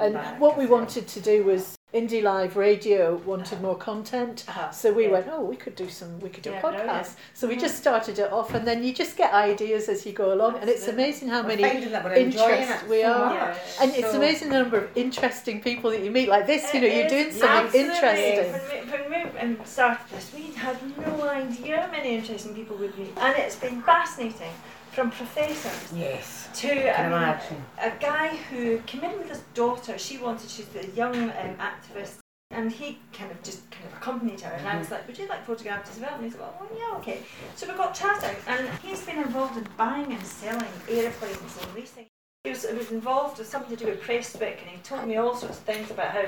And 0.00 0.40
what 0.40 0.58
we 0.58 0.66
wanted 0.66 1.06
to 1.06 1.20
do 1.20 1.44
was 1.44 1.76
Indie 1.92 2.22
Live 2.22 2.56
Radio 2.56 3.16
wanted 3.26 3.54
uh-huh. 3.54 3.62
more 3.62 3.76
content, 3.76 4.44
uh-huh. 4.46 4.70
so 4.70 4.92
we 4.92 5.08
went, 5.08 5.26
oh, 5.28 5.40
we 5.40 5.56
could 5.56 5.74
do 5.74 5.88
some, 5.88 6.20
we 6.20 6.28
could 6.28 6.44
do 6.44 6.50
a 6.50 6.52
Yeah, 6.52 6.62
podcast. 6.62 6.84
brilliant. 6.84 7.16
So 7.34 7.48
we 7.48 7.54
mm-hmm. 7.54 7.62
just 7.62 7.78
started 7.78 8.20
it 8.20 8.32
off, 8.32 8.54
and 8.54 8.64
then 8.64 8.84
you 8.84 8.94
just 8.94 9.16
get 9.16 9.34
ideas 9.34 9.88
as 9.88 10.06
you 10.06 10.12
go 10.12 10.32
along, 10.32 10.58
and 10.58 10.70
it's 10.70 10.86
amazing 10.86 11.28
how 11.28 11.42
many 11.42 11.64
finding 11.64 11.90
that 11.90 12.04
we're 12.04 12.12
enjoying 12.12 12.60
interests 12.60 12.84
it 12.84 12.88
we 12.88 13.02
so 13.02 13.12
are, 13.12 13.34
much. 13.34 13.58
and 13.80 13.90
it's 13.92 14.12
So- 14.12 14.18
amazing 14.18 14.50
the 14.50 14.58
number 14.60 14.78
of 14.78 14.96
interesting 14.96 15.60
people 15.60 15.90
that 15.90 16.02
you 16.04 16.12
meet. 16.12 16.28
Like 16.28 16.46
this, 16.46 16.72
you 16.72 16.80
know, 16.80 16.86
It 16.86 16.96
you're 16.96 17.08
doing 17.08 17.32
something 17.32 17.90
absolutely- 17.90 18.28
interesting. 18.36 18.90
When 18.90 19.10
we, 19.10 19.30
when 19.30 19.58
we 19.58 19.64
started 19.64 20.06
this, 20.12 20.32
we 20.32 20.52
had 20.52 20.76
no 20.96 21.28
idea 21.28 21.80
how 21.82 21.90
many 21.90 22.14
interesting 22.14 22.54
people 22.54 22.76
we'd 22.76 22.96
meet, 22.96 23.12
and 23.16 23.36
it's 23.36 23.56
been 23.56 23.82
fascinating. 23.82 24.52
From 24.92 25.10
professors 25.10 25.92
Yes. 25.94 26.48
to 26.56 26.70
um, 27.00 27.06
imagine. 27.12 27.64
a 27.80 27.90
guy 28.00 28.36
who 28.50 28.78
came 28.80 29.04
in 29.04 29.18
with 29.18 29.28
his 29.28 29.42
daughter. 29.54 29.96
She 29.98 30.18
wanted, 30.18 30.50
she's 30.50 30.66
a 30.74 30.86
young 30.96 31.14
um, 31.14 31.56
activist 31.58 32.18
And 32.52 32.72
he 32.72 32.98
kind 33.12 33.30
of 33.30 33.40
just 33.44 33.70
kind 33.70 33.86
of 33.86 33.92
accompanied 33.98 34.40
her, 34.40 34.52
and 34.52 34.66
I 34.66 34.76
was 34.76 34.90
like, 34.90 35.06
"Would 35.06 35.16
you 35.16 35.28
like 35.28 35.46
photographs 35.46 35.88
as 35.92 36.00
well?" 36.00 36.14
And 36.16 36.24
he's 36.24 36.34
like, 36.34 36.60
"Well, 36.60 36.68
yeah, 36.76 36.98
okay." 36.98 37.20
So 37.54 37.68
we 37.68 37.74
got 37.74 37.94
chatting, 37.94 38.36
and 38.48 38.68
he's 38.82 39.02
been 39.06 39.18
involved 39.18 39.56
in 39.56 39.66
buying 39.76 40.12
and 40.12 40.26
selling 40.26 40.74
airplanes 40.88 41.56
and 41.62 41.74
leasing. 41.76 42.06
He 42.42 42.50
was, 42.50 42.68
he 42.68 42.74
was 42.76 42.90
involved 42.90 43.38
with 43.38 43.46
something 43.46 43.76
to 43.76 43.84
do 43.84 43.90
with 43.92 44.00
press 44.00 44.34
Prestwick, 44.34 44.58
and 44.62 44.70
he 44.70 44.78
told 44.78 45.06
me 45.06 45.16
all 45.16 45.36
sorts 45.36 45.58
of 45.58 45.64
things 45.64 45.92
about 45.92 46.08
how 46.10 46.24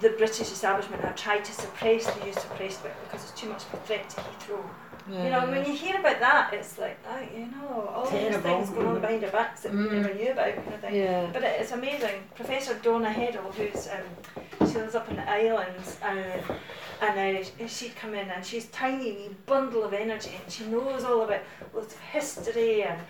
the 0.00 0.10
British 0.10 0.50
establishment 0.50 1.02
have 1.02 1.14
tried 1.14 1.44
to 1.44 1.52
suppress 1.52 2.06
the 2.12 2.26
use 2.26 2.36
of 2.36 2.50
press 2.56 2.76
Prestwick 2.76 2.96
because 3.04 3.22
it's 3.22 3.40
too 3.40 3.48
much 3.48 3.62
of 3.66 3.74
a 3.74 3.76
threat 3.86 4.10
to 4.10 4.16
Heathrow. 4.16 4.64
You 5.10 5.30
know, 5.30 5.46
when 5.50 5.64
you 5.64 5.72
hear 5.72 5.98
about 6.00 6.20
that, 6.20 6.52
it's 6.52 6.78
like, 6.78 6.98
oh, 7.08 7.18
you 7.34 7.46
know, 7.46 7.90
all 7.94 8.04
these 8.10 8.36
things 8.36 8.70
going 8.70 8.86
on 8.86 9.00
behind 9.00 9.24
our 9.24 9.30
backs 9.30 9.62
that 9.62 9.72
we 9.72 9.78
never 9.88 10.12
knew 10.14 10.30
about, 10.32 10.54
kind 10.56 10.74
of 10.74 10.80
thing. 10.80 10.94
Yeah. 10.94 11.30
But 11.32 11.42
it- 11.44 11.60
it's 11.60 11.72
amazing. 11.72 12.22
Professor 12.34 12.74
Donna 12.74 13.08
Heddle, 13.08 13.52
who's 13.54 13.88
um, 13.88 14.66
she 14.68 14.74
lives 14.78 14.94
up 14.94 15.08
in 15.10 15.16
the 15.16 15.30
islands, 15.30 15.98
uh, 16.02 16.54
and 17.00 17.36
uh, 17.38 17.66
she'd 17.66 17.94
come 17.96 18.12
in 18.14 18.28
and 18.28 18.44
she's 18.44 18.66
tiny 18.66 19.12
wee 19.12 19.30
bundle 19.46 19.84
of 19.84 19.92
energy, 19.94 20.32
and 20.42 20.52
she 20.52 20.64
knows 20.66 21.04
all 21.04 21.22
about 21.22 21.40
lots 21.74 21.94
of 21.94 22.00
history 22.00 22.82
and 22.82 23.00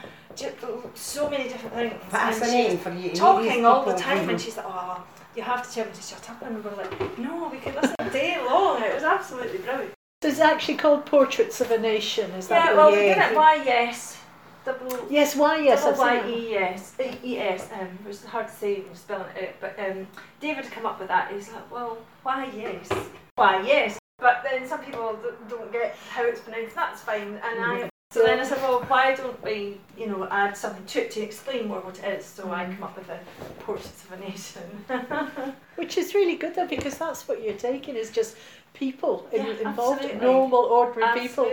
so 0.94 1.28
many 1.28 1.44
different 1.48 1.74
things. 1.74 1.94
Fascinating 2.10 2.78
for 2.78 2.90
you 2.90 2.96
to 2.96 3.02
she's 3.08 3.12
meet 3.12 3.18
talking 3.18 3.66
all 3.66 3.84
the 3.84 3.94
time, 3.94 4.26
Mhm. 4.26 4.30
and 4.30 4.40
she's 4.40 4.56
like, 4.56 4.66
oh, 4.68 5.02
you 5.34 5.42
have 5.42 5.66
to 5.66 5.74
tell 5.74 5.86
me 5.86 5.92
to 5.92 6.02
shut 6.02 6.30
up, 6.30 6.42
and 6.42 6.64
we're 6.64 6.76
like, 6.76 7.18
no, 7.18 7.48
we 7.48 7.58
could 7.58 7.74
listen 7.74 7.96
day 8.12 8.36
long. 8.44 8.80
It 8.82 8.94
was 8.94 9.02
absolutely 9.04 9.58
brilliant. 9.58 9.94
So 10.20 10.28
it's 10.28 10.40
actually 10.40 10.74
called 10.74 11.06
Portraits 11.06 11.60
of 11.60 11.70
a 11.70 11.78
Nation, 11.78 12.32
is 12.32 12.48
that 12.48 12.70
Yeah, 12.70 12.76
well, 12.76 12.90
you- 12.90 12.96
we 12.96 13.02
did 13.04 13.18
it 13.18 13.36
Y 13.36 13.62
yes. 13.64 14.18
Double 14.64 15.06
Yes, 15.08 15.36
why 15.36 15.58
yes, 15.58 15.84
double 15.84 16.02
I've 16.02 16.24
Y. 16.24 16.28
E 16.28 16.56
S 16.56 16.92
E 17.22 17.38
S. 17.38 17.68
Um, 17.72 17.86
it 18.04 18.08
was 18.08 18.24
hard 18.24 18.48
to 18.48 18.52
say 18.52 18.80
when 18.80 18.96
spelling 18.96 19.28
it 19.36 19.48
out, 19.48 19.54
but 19.60 19.78
um, 19.78 20.08
David 20.40 20.64
had 20.64 20.72
come 20.72 20.86
up 20.86 20.98
with 20.98 21.06
that. 21.06 21.30
He's 21.32 21.48
like, 21.52 21.70
well, 21.70 21.98
why 22.24 22.50
yes, 22.54 22.88
why 23.36 23.62
yes. 23.62 23.96
But 24.18 24.42
then 24.42 24.66
some 24.66 24.80
people 24.80 25.16
don't 25.48 25.70
get 25.70 25.94
how 26.10 26.24
it's 26.24 26.40
pronounced. 26.40 26.74
That's 26.74 27.00
fine, 27.00 27.38
and 27.44 27.64
I. 27.64 27.88
So 28.10 28.22
then 28.24 28.40
I 28.40 28.42
said, 28.42 28.56
well, 28.62 28.80
why 28.88 29.14
don't 29.14 29.40
we, 29.44 29.78
you 29.96 30.06
know, 30.06 30.26
add 30.30 30.56
something 30.56 30.84
to 30.86 31.02
it 31.02 31.10
to 31.12 31.20
explain 31.20 31.68
more 31.68 31.80
what 31.80 31.98
it 31.98 32.04
is? 32.06 32.24
So 32.24 32.50
I 32.50 32.64
come 32.64 32.82
up 32.82 32.96
with 32.96 33.06
the 33.06 33.18
portraits 33.60 34.02
of 34.04 34.12
a 34.12 34.20
nation. 34.20 34.62
Which 35.76 35.98
is 35.98 36.14
really 36.14 36.36
good 36.36 36.54
though, 36.54 36.66
because 36.66 36.96
that's 36.96 37.28
what 37.28 37.42
you're 37.42 37.52
taking 37.52 37.96
is 37.96 38.10
just 38.10 38.36
people 38.74 39.26
Yeah, 39.32 39.46
involved, 39.46 40.02
absolutely. 40.02 40.26
normal, 40.26 40.60
ordinary 40.60 41.20
people. 41.20 41.52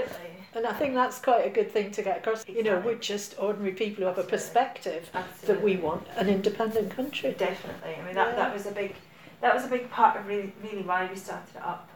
And 0.53 0.65
I 0.65 0.71
think 0.73 0.93
that's 0.93 1.19
quite 1.19 1.45
a 1.45 1.49
good 1.49 1.69
thing 1.69 1.91
to 1.91 2.01
get 2.01 2.19
across. 2.19 2.47
You 2.47 2.63
know, 2.63 2.79
we're 2.79 2.95
just 2.95 3.35
ordinary 3.39 3.73
people 3.73 4.03
who 4.03 4.07
have 4.07 4.17
a 4.17 4.23
perspective 4.23 5.09
that 5.45 5.61
we 5.61 5.75
want 5.75 6.07
an 6.15 6.29
independent 6.29 6.91
country. 6.91 7.35
Definitely. 7.37 7.95
I 8.01 8.05
mean, 8.05 8.15
that, 8.15 8.29
Yeah. 8.29 8.35
that 8.35 8.53
was 8.53 8.65
a 8.65 8.71
big, 8.71 8.95
that 9.41 9.53
was 9.53 9.65
a 9.65 9.67
big 9.67 9.89
part 9.89 10.17
of 10.17 10.25
really, 10.27 10.53
really 10.63 10.81
why 10.83 11.07
we 11.11 11.17
started 11.17 11.55
it 11.55 11.61
up. 11.61 11.89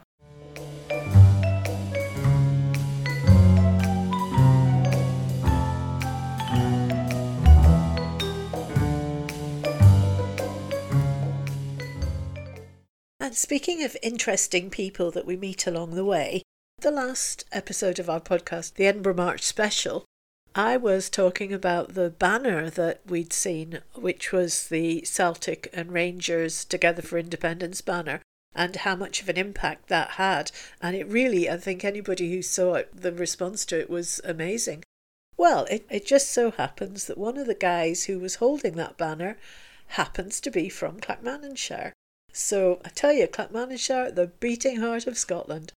And 13.21 13.35
speaking 13.35 13.83
of 13.83 13.97
interesting 14.01 14.69
people 14.69 15.11
that 15.11 15.25
we 15.25 15.35
meet 15.35 15.67
along 15.67 15.95
the 15.95 16.05
way, 16.05 16.41
the 16.79 16.89
last 16.89 17.43
episode 17.51 17.99
of 17.99 18.09
our 18.09 18.21
podcast, 18.21 18.75
the 18.75 18.87
Edinburgh 18.87 19.15
March 19.15 19.43
special, 19.43 20.05
I 20.55 20.77
was 20.77 21.09
talking 21.09 21.51
about 21.51 21.95
the 21.95 22.09
banner 22.09 22.69
that 22.69 23.01
we'd 23.05 23.33
seen, 23.33 23.81
which 23.93 24.31
was 24.31 24.69
the 24.69 25.03
Celtic 25.03 25.69
and 25.73 25.91
Rangers 25.91 26.63
Together 26.63 27.01
for 27.01 27.17
Independence 27.17 27.81
banner, 27.81 28.21
and 28.55 28.77
how 28.77 28.95
much 28.95 29.21
of 29.21 29.27
an 29.27 29.37
impact 29.37 29.89
that 29.89 30.11
had. 30.11 30.51
And 30.81 30.95
it 30.95 31.07
really, 31.07 31.49
I 31.49 31.57
think 31.57 31.83
anybody 31.83 32.31
who 32.31 32.41
saw 32.41 32.75
it, 32.75 32.89
the 32.93 33.11
response 33.11 33.65
to 33.65 33.79
it 33.79 33.89
was 33.89 34.21
amazing. 34.23 34.83
Well, 35.35 35.65
it, 35.65 35.85
it 35.89 36.05
just 36.05 36.31
so 36.31 36.51
happens 36.51 37.05
that 37.05 37.17
one 37.17 37.37
of 37.37 37.47
the 37.47 37.53
guys 37.53 38.05
who 38.05 38.17
was 38.17 38.35
holding 38.35 38.75
that 38.75 38.97
banner 38.97 39.37
happens 39.87 40.39
to 40.41 40.51
be 40.51 40.69
from 40.69 41.01
Clackmannanshire. 41.01 41.91
So 42.31 42.79
I 42.85 42.89
tell 42.89 43.11
you, 43.11 43.27
Clackmannanshire, 43.27 44.13
the 44.13 44.27
beating 44.27 44.77
heart 44.77 45.07
of 45.07 45.17
Scotland. 45.17 45.73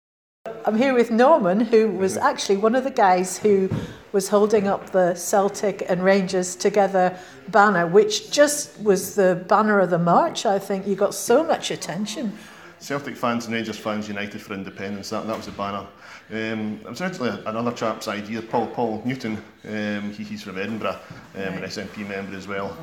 I'm 0.65 0.77
here 0.77 0.93
with 0.93 1.11
Norman, 1.11 1.59
who 1.59 1.89
was 1.89 2.17
actually 2.17 2.57
one 2.57 2.75
of 2.75 2.83
the 2.83 2.91
guys 2.91 3.37
who 3.37 3.69
was 4.11 4.29
holding 4.29 4.67
up 4.67 4.89
the 4.89 5.13
Celtic 5.13 5.85
and 5.87 6.03
Rangers 6.03 6.55
together 6.55 7.17
banner, 7.49 7.85
which 7.85 8.31
just 8.31 8.79
was 8.81 9.15
the 9.15 9.43
banner 9.47 9.79
of 9.79 9.91
the 9.91 9.99
march. 9.99 10.45
I 10.45 10.57
think 10.57 10.87
you 10.87 10.95
got 10.95 11.13
so 11.13 11.43
much 11.43 11.71
attention. 11.71 12.37
Celtic 12.79 13.15
fans 13.15 13.45
and 13.45 13.53
Rangers 13.53 13.77
fans 13.77 14.07
united 14.07 14.41
for 14.41 14.55
independence. 14.55 15.11
That, 15.11 15.27
that 15.27 15.37
was 15.37 15.45
the 15.45 15.51
banner. 15.51 15.85
Um, 16.31 16.79
it 16.83 16.89
was 16.89 17.01
originally 17.01 17.39
another 17.45 17.71
chap's 17.71 18.07
idea, 18.07 18.41
Paul 18.41 18.65
Paul 18.67 19.03
Newton. 19.05 19.37
Um, 19.67 20.11
he, 20.11 20.23
he's 20.23 20.41
from 20.41 20.57
Edinburgh, 20.57 20.99
um, 21.35 21.41
an 21.41 21.61
SNP 21.61 22.07
member 22.07 22.35
as 22.35 22.47
well. 22.47 22.75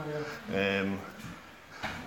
Um, 0.54 1.00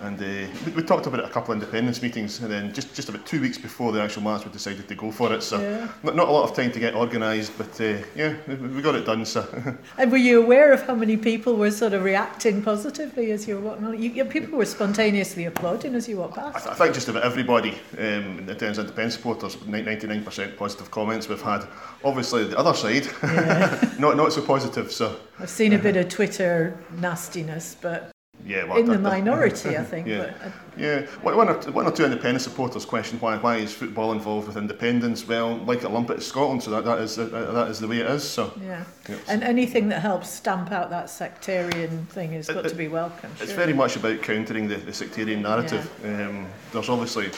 and 0.02 0.20
uh, 0.20 0.50
we, 0.66 0.72
we 0.72 0.82
talked 0.82 1.06
about 1.06 1.20
it 1.20 1.24
at 1.24 1.30
a 1.30 1.32
couple 1.32 1.54
of 1.54 1.60
independence 1.60 2.02
meetings, 2.02 2.40
and 2.40 2.50
then 2.50 2.72
just, 2.72 2.94
just 2.94 3.08
about 3.08 3.24
two 3.26 3.40
weeks 3.40 3.56
before 3.58 3.92
the 3.92 4.02
actual 4.02 4.22
march, 4.22 4.44
we 4.44 4.50
decided 4.52 4.88
to 4.88 4.94
go 4.94 5.10
for 5.10 5.32
it. 5.32 5.42
So 5.42 5.60
Yeah. 5.60 5.88
not, 6.02 6.16
not 6.16 6.28
a 6.28 6.32
lot 6.32 6.48
of 6.48 6.54
time 6.56 6.72
to 6.72 6.80
get 6.80 6.94
organised, 6.94 7.56
but 7.56 7.80
uh, 7.80 7.98
yeah, 8.14 8.34
we, 8.46 8.54
we 8.56 8.82
got 8.82 8.94
it 8.94 9.04
done. 9.06 9.24
So 9.24 9.46
And 9.98 10.10
were 10.10 10.18
you 10.18 10.42
aware 10.42 10.72
of 10.72 10.82
how 10.86 10.94
many 10.94 11.16
people 11.16 11.56
were 11.56 11.70
sort 11.70 11.92
of 11.92 12.02
reacting 12.04 12.62
positively 12.62 13.30
as 13.32 13.46
you 13.48 13.56
were 13.56 13.76
walking? 13.76 14.02
You, 14.02 14.24
people 14.24 14.58
were 14.58 14.64
spontaneously 14.66 15.44
applauding 15.46 15.94
as 15.94 16.08
you 16.08 16.18
walked 16.18 16.38
I, 16.38 16.50
past. 16.52 16.64
th- 16.64 16.74
I 16.74 16.78
think 16.78 16.94
just 16.94 17.08
about 17.08 17.22
everybody 17.24 17.78
um, 17.98 18.40
in 18.48 18.56
terms 18.56 18.78
of 18.78 18.84
independence 18.86 19.14
supporters, 19.14 19.56
99% 19.56 20.56
positive 20.56 20.90
comments 20.90 21.28
we've 21.28 21.40
had. 21.42 21.66
Obviously, 22.04 22.44
the 22.44 22.58
other 22.58 22.74
side, 22.74 23.06
not 23.98 24.16
not 24.16 24.32
so 24.32 24.42
positive. 24.42 24.90
So 24.92 25.16
I've 25.38 25.48
seen 25.50 25.72
a 25.72 25.78
bit 25.78 25.96
of 26.02 26.08
Twitter 26.08 26.76
nastiness, 27.00 27.76
but 27.80 28.11
yeah, 28.46 28.64
well, 28.64 28.78
in 28.78 28.86
the 28.86 28.92
that- 28.92 29.02
that- 29.02 29.08
minority, 29.10 29.76
I 29.76 29.84
think. 29.92 30.06
Yeah. 30.06 30.18
But 30.42 30.46
uh, 30.46 30.50
Yeah, 30.76 31.06
one 31.22 31.48
or, 31.48 31.62
two, 31.62 31.70
one 31.72 31.86
or 31.86 31.92
two 31.92 32.04
independent 32.04 32.40
supporters 32.42 32.84
question 32.86 33.18
why 33.20 33.36
why 33.36 33.56
is 33.58 33.72
football 33.74 34.12
involved 34.12 34.46
with 34.48 34.56
independence? 34.56 35.26
Well, 35.28 35.56
like 35.66 35.82
a 35.84 35.88
lump 35.88 36.10
it 36.10 36.18
is 36.18 36.26
Scotland, 36.26 36.62
so 36.62 36.70
that, 36.70 36.84
that 36.84 36.98
is 37.00 37.16
that 37.16 37.68
is 37.70 37.78
the 37.78 37.88
way 37.88 37.98
it 37.98 38.06
is. 38.10 38.24
So 38.28 38.52
yeah, 38.60 38.84
Yeah. 39.08 39.16
and 39.28 39.42
anything 39.42 39.88
that 39.90 40.00
helps 40.00 40.28
stamp 40.30 40.72
out 40.72 40.88
that 40.90 41.10
sectarian 41.10 42.06
thing 42.06 42.32
has 42.32 42.48
got 42.48 42.64
It- 42.66 42.70
to 42.70 42.74
be 42.74 42.88
welcome. 42.88 43.30
it's 43.40 43.46
sure. 43.52 43.56
very 43.56 43.72
much 43.74 43.96
about 43.96 44.22
countering 44.22 44.66
the, 44.68 44.76
the 44.76 44.92
sectarian 44.92 45.42
narrative. 45.42 45.88
Um, 46.04 46.46
there's 46.72 46.88
obviously 46.88 47.30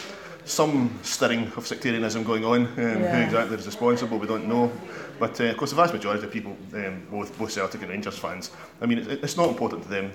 some 0.46 0.90
stirring 1.02 1.50
of 1.56 1.66
sectarianism 1.66 2.22
going 2.22 2.44
on. 2.44 2.66
Um, 2.66 2.74
Who 2.76 3.22
exactly 3.22 3.56
is 3.56 3.66
responsible, 3.66 4.18
we 4.18 4.26
don't 4.26 4.46
know. 4.46 4.70
But 5.18 5.40
uh, 5.40 5.44
of 5.44 5.56
course, 5.56 5.70
the 5.70 5.76
vast 5.76 5.92
majority 5.94 6.24
of 6.26 6.30
people, 6.32 6.56
um, 6.74 7.02
both 7.10 7.36
both 7.38 7.50
Celtic 7.50 7.80
and 7.82 7.90
Rangers 7.90 8.18
fans, 8.18 8.50
I 8.82 8.86
mean, 8.86 8.98
it, 8.98 9.24
it's 9.24 9.36
not 9.36 9.48
important 9.48 9.82
to 9.84 9.88
them. 9.88 10.12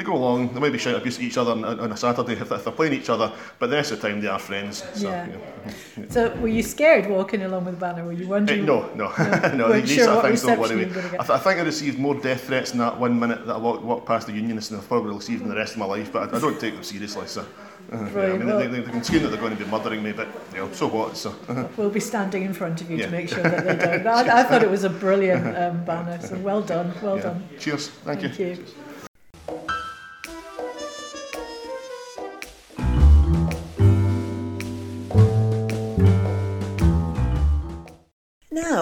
They 0.00 0.04
go 0.06 0.14
along, 0.16 0.54
they 0.54 0.60
maybe 0.60 0.78
shout 0.78 0.94
abuse 0.96 1.18
at 1.18 1.24
each 1.24 1.36
other 1.36 1.50
on, 1.52 1.62
on 1.62 1.92
a 1.92 1.96
Saturday 1.96 2.32
if, 2.32 2.50
if 2.50 2.64
they're 2.64 2.72
playing 2.72 2.94
each 2.94 3.10
other, 3.10 3.30
but 3.58 3.68
the 3.68 3.76
rest 3.76 3.92
of 3.92 4.00
the 4.00 4.08
time 4.08 4.22
they 4.22 4.28
are 4.28 4.38
friends. 4.38 4.82
So, 4.94 5.10
Yeah. 5.10 5.26
yeah. 5.28 6.04
So, 6.08 6.34
were 6.36 6.48
you 6.48 6.62
scared 6.62 7.06
walking 7.10 7.42
along 7.42 7.66
with 7.66 7.74
the 7.74 7.80
banner? 7.80 8.06
Were 8.06 8.12
you 8.14 8.26
wondering? 8.26 8.64
no, 8.64 8.88
no, 8.94 9.12
no. 9.54 9.68
weren't 9.68 9.84
these 9.84 9.96
sure 9.96 10.04
sort 10.06 10.16
of 10.16 10.22
things 10.24 10.40
don't 10.40 10.58
worry 10.58 10.76
me. 10.76 10.82
you 10.84 10.88
were 10.88 10.94
gonna 10.94 11.10
get. 11.10 11.20
I, 11.20 11.24
th- 11.26 11.38
I 11.38 11.42
think 11.42 11.60
I 11.60 11.64
received 11.64 11.98
more 11.98 12.14
death 12.14 12.44
threats 12.44 12.72
in 12.72 12.78
that 12.78 12.98
one 12.98 13.20
minute 13.20 13.44
that 13.46 13.56
I 13.56 13.58
walked, 13.58 13.82
walked 13.84 14.06
past 14.06 14.26
the 14.26 14.32
unionists 14.32 14.70
than 14.70 14.78
I've 14.80 14.88
probably 14.88 15.14
received 15.14 15.42
in 15.42 15.50
the 15.50 15.54
rest 15.56 15.72
of 15.74 15.80
my 15.80 15.84
life. 15.84 16.10
But 16.10 16.32
I, 16.32 16.38
I 16.38 16.40
don't 16.40 16.58
take 16.58 16.72
them 16.72 16.82
seriously. 16.82 17.26
So, 17.26 17.42
uh, 17.42 17.46
yeah, 17.92 17.98
I 18.22 18.38
mean, 18.38 18.46
well- 18.46 18.58
they, 18.58 18.68
they, 18.68 18.80
they 18.80 18.90
can 18.90 19.04
scream 19.04 19.22
that 19.24 19.28
they're 19.28 19.38
going 19.46 19.54
to 19.54 19.62
be 19.62 19.70
murdering 19.70 20.02
me, 20.02 20.12
but 20.12 20.28
you 20.54 20.60
know, 20.60 20.72
so 20.72 20.86
what? 20.86 21.14
So, 21.18 21.34
We'll 21.76 21.90
be 21.90 22.00
standing 22.00 22.44
in 22.44 22.54
front 22.54 22.80
of 22.80 22.90
you 22.90 22.96
Yeah. 22.96 23.04
to 23.04 23.12
make 23.12 23.28
sure 23.28 23.42
that 23.42 23.66
they 23.66 23.76
don't. 24.02 24.06
I, 24.06 24.40
I 24.40 24.42
thought 24.44 24.62
it 24.62 24.70
was 24.70 24.84
a 24.84 24.90
brilliant 24.90 25.54
um, 25.58 25.84
banner. 25.84 26.18
So 26.26 26.38
well 26.38 26.62
done, 26.62 26.90
well 27.02 27.16
yeah. 27.16 27.22
done. 27.24 27.48
Cheers. 27.58 27.88
Thank, 27.88 28.20
Thank 28.22 28.38
you. 28.38 28.46
you. 28.46 28.64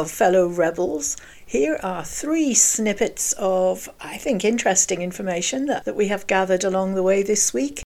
Fellow 0.05 0.47
rebels, 0.49 1.17
here 1.45 1.79
are 1.83 2.05
three 2.05 2.55
snippets 2.55 3.33
of, 3.39 3.89
I 4.01 4.19
think, 4.19 4.45
interesting 4.45 5.03
information 5.03 5.67
that, 5.67 5.85
that 5.85 5.97
we 5.97 6.09
have 6.09 6.27
gathered 6.27 6.65
along 6.65 6.95
the 6.95 7.03
way 7.03 7.23
this 7.23 7.55
week. 7.55 7.83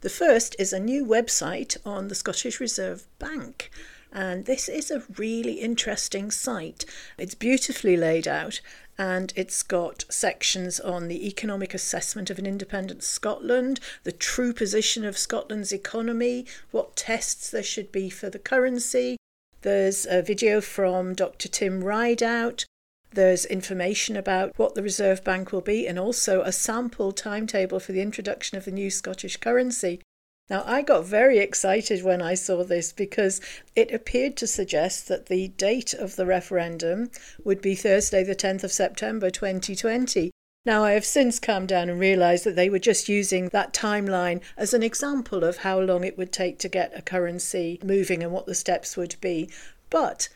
The 0.00 0.10
first 0.10 0.56
is 0.58 0.72
a 0.72 0.80
new 0.80 1.06
website 1.06 1.76
on 1.86 2.08
the 2.08 2.14
Scottish 2.14 2.60
Reserve 2.60 3.06
Bank. 3.18 3.70
And 4.12 4.44
this 4.44 4.68
is 4.68 4.90
a 4.90 5.02
really 5.16 5.54
interesting 5.54 6.30
site. 6.30 6.84
It's 7.18 7.34
beautifully 7.34 7.96
laid 7.96 8.28
out 8.28 8.60
and 8.96 9.32
it's 9.34 9.62
got 9.62 10.04
sections 10.08 10.78
on 10.78 11.08
the 11.08 11.26
economic 11.26 11.74
assessment 11.74 12.30
of 12.30 12.38
an 12.38 12.46
independent 12.46 13.02
Scotland, 13.02 13.80
the 14.04 14.12
true 14.12 14.52
position 14.52 15.04
of 15.04 15.18
Scotland's 15.18 15.72
economy, 15.72 16.46
what 16.70 16.94
tests 16.94 17.50
there 17.50 17.62
should 17.62 17.90
be 17.90 18.08
for 18.08 18.30
the 18.30 18.38
currency. 18.38 19.16
There's 19.64 20.04
a 20.04 20.20
video 20.20 20.60
from 20.60 21.14
Dr. 21.14 21.48
Tim 21.48 21.82
Rideout. 21.82 22.66
There's 23.12 23.46
information 23.46 24.14
about 24.14 24.52
what 24.58 24.74
the 24.74 24.82
Reserve 24.82 25.24
Bank 25.24 25.52
will 25.52 25.62
be 25.62 25.88
and 25.88 25.98
also 25.98 26.42
a 26.42 26.52
sample 26.52 27.12
timetable 27.12 27.80
for 27.80 27.92
the 27.92 28.02
introduction 28.02 28.58
of 28.58 28.66
the 28.66 28.70
new 28.70 28.90
Scottish 28.90 29.38
currency. 29.38 30.02
Now, 30.50 30.64
I 30.66 30.82
got 30.82 31.06
very 31.06 31.38
excited 31.38 32.04
when 32.04 32.20
I 32.20 32.34
saw 32.34 32.62
this 32.62 32.92
because 32.92 33.40
it 33.74 33.90
appeared 33.90 34.36
to 34.36 34.46
suggest 34.46 35.08
that 35.08 35.26
the 35.26 35.48
date 35.48 35.94
of 35.94 36.16
the 36.16 36.26
referendum 36.26 37.10
would 37.42 37.62
be 37.62 37.74
Thursday, 37.74 38.22
the 38.22 38.36
10th 38.36 38.64
of 38.64 38.72
September 38.72 39.30
2020. 39.30 40.30
Now, 40.66 40.82
I 40.82 40.92
have 40.92 41.04
since 41.04 41.38
calmed 41.38 41.68
down 41.68 41.90
and 41.90 42.00
realised 42.00 42.44
that 42.44 42.56
they 42.56 42.70
were 42.70 42.78
just 42.78 43.06
using 43.06 43.48
that 43.50 43.74
timeline 43.74 44.40
as 44.56 44.72
an 44.72 44.82
example 44.82 45.44
of 45.44 45.58
how 45.58 45.78
long 45.78 46.04
it 46.04 46.16
would 46.16 46.32
take 46.32 46.58
to 46.60 46.70
get 46.70 46.96
a 46.96 47.02
currency 47.02 47.78
moving 47.84 48.22
and 48.22 48.32
what 48.32 48.46
the 48.46 48.54
steps 48.54 48.96
would 48.96 49.16
be. 49.20 49.50
But 49.90 50.30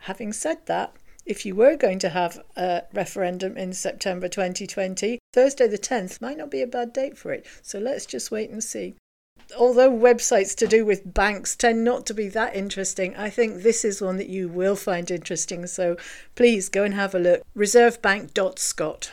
having 0.00 0.32
said 0.32 0.64
that, 0.64 0.94
if 1.26 1.44
you 1.44 1.54
were 1.54 1.76
going 1.76 1.98
to 1.98 2.08
have 2.08 2.42
a 2.56 2.84
referendum 2.94 3.58
in 3.58 3.74
September 3.74 4.28
2020, 4.28 5.18
Thursday 5.34 5.68
the 5.68 5.76
10th 5.76 6.22
might 6.22 6.38
not 6.38 6.50
be 6.50 6.62
a 6.62 6.66
bad 6.66 6.94
date 6.94 7.18
for 7.18 7.32
it. 7.32 7.44
So 7.60 7.78
let's 7.78 8.06
just 8.06 8.30
wait 8.30 8.48
and 8.48 8.64
see 8.64 8.94
although 9.56 9.90
websites 9.90 10.56
to 10.56 10.66
do 10.66 10.84
with 10.84 11.14
banks 11.14 11.54
tend 11.54 11.84
not 11.84 12.04
to 12.06 12.14
be 12.14 12.28
that 12.28 12.56
interesting, 12.56 13.14
I 13.16 13.30
think 13.30 13.62
this 13.62 13.84
is 13.84 14.02
one 14.02 14.16
that 14.16 14.28
you 14.28 14.48
will 14.48 14.74
find 14.74 15.08
interesting. 15.08 15.66
So 15.68 15.96
please 16.34 16.68
go 16.68 16.82
and 16.82 16.94
have 16.94 17.14
a 17.14 17.20
look. 17.20 17.42
Reservebank.scot. 17.56 19.12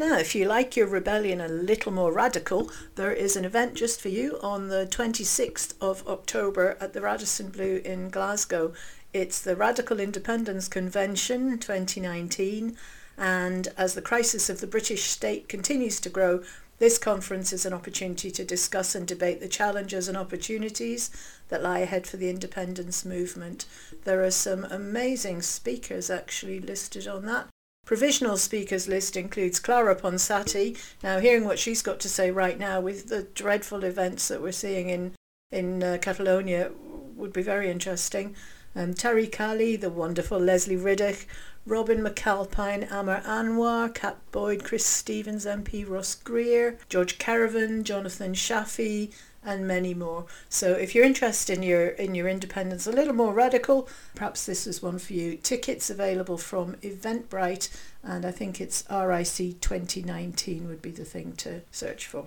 Now, 0.00 0.16
if 0.16 0.34
you 0.34 0.46
like 0.46 0.76
your 0.76 0.86
rebellion 0.86 1.42
a 1.42 1.46
little 1.48 1.92
more 1.92 2.10
radical, 2.10 2.70
there 2.94 3.12
is 3.12 3.36
an 3.36 3.44
event 3.44 3.74
just 3.74 4.00
for 4.00 4.08
you 4.08 4.38
on 4.42 4.68
the 4.68 4.88
26th 4.90 5.74
of 5.78 6.08
October 6.08 6.78
at 6.80 6.94
the 6.94 7.02
Radisson 7.02 7.50
Blu 7.50 7.82
in 7.84 8.08
Glasgow. 8.08 8.72
It's 9.12 9.42
the 9.42 9.54
Radical 9.54 10.00
Independence 10.00 10.68
Convention 10.68 11.58
2019, 11.58 12.78
and 13.18 13.68
as 13.76 13.92
the 13.92 14.00
crisis 14.00 14.48
of 14.48 14.62
the 14.62 14.66
British 14.66 15.02
state 15.02 15.50
continues 15.50 16.00
to 16.00 16.08
grow, 16.08 16.42
this 16.78 16.96
conference 16.96 17.52
is 17.52 17.66
an 17.66 17.74
opportunity 17.74 18.30
to 18.30 18.42
discuss 18.42 18.94
and 18.94 19.06
debate 19.06 19.40
the 19.40 19.48
challenges 19.48 20.08
and 20.08 20.16
opportunities 20.16 21.10
that 21.50 21.62
lie 21.62 21.80
ahead 21.80 22.06
for 22.06 22.16
the 22.16 22.30
independence 22.30 23.04
movement. 23.04 23.66
There 24.04 24.24
are 24.24 24.30
some 24.30 24.64
amazing 24.64 25.42
speakers 25.42 26.08
actually 26.08 26.58
listed 26.58 27.06
on 27.06 27.26
that. 27.26 27.48
Provisional 27.90 28.36
speakers 28.36 28.86
list 28.86 29.16
includes 29.16 29.58
Clara 29.58 29.96
Ponsati. 29.96 30.78
Now, 31.02 31.18
hearing 31.18 31.44
what 31.44 31.58
she's 31.58 31.82
got 31.82 31.98
to 31.98 32.08
say 32.08 32.30
right 32.30 32.56
now 32.56 32.80
with 32.80 33.08
the 33.08 33.24
dreadful 33.24 33.82
events 33.82 34.28
that 34.28 34.40
we're 34.40 34.52
seeing 34.52 34.88
in 34.88 35.14
in 35.50 35.82
uh, 35.82 35.98
Catalonia 36.00 36.70
would 37.16 37.32
be 37.32 37.42
very 37.42 37.68
interesting. 37.68 38.36
Um, 38.76 38.94
Tariq 38.94 39.40
Ali, 39.40 39.74
the 39.74 39.90
wonderful 39.90 40.38
Lesley 40.38 40.76
Riddoch, 40.76 41.26
Robin 41.66 42.00
McAlpine, 42.00 42.88
Aamer 42.90 43.24
Anwar, 43.24 43.92
Cat 43.92 44.18
Boyd, 44.30 44.62
Chris 44.62 44.86
Stephens 44.86 45.44
MP, 45.44 45.84
Ross 45.84 46.14
Greer, 46.14 46.78
George 46.88 47.18
Kerevan, 47.18 47.82
Jonathan 47.82 48.34
Shafi, 48.34 49.12
and 49.42 49.66
many 49.66 49.94
more. 49.94 50.26
So 50.48 50.72
if 50.72 50.94
you're 50.94 51.04
interested 51.04 51.56
in 51.56 51.62
your 51.62 51.88
in 51.88 52.14
your 52.14 52.28
independence 52.28 52.86
a 52.86 52.92
little 52.92 53.14
more 53.14 53.32
radical, 53.32 53.88
perhaps 54.14 54.46
this 54.46 54.66
is 54.66 54.82
one 54.82 54.98
for 54.98 55.12
you. 55.12 55.36
Tickets 55.36 55.90
available 55.90 56.38
from 56.38 56.74
Eventbrite 56.76 57.68
and 58.02 58.24
I 58.24 58.30
think 58.30 58.60
it's 58.60 58.84
RIC 58.90 59.60
2019 59.60 60.68
would 60.68 60.82
be 60.82 60.90
the 60.90 61.04
thing 61.04 61.32
to 61.38 61.62
search 61.70 62.06
for. 62.06 62.26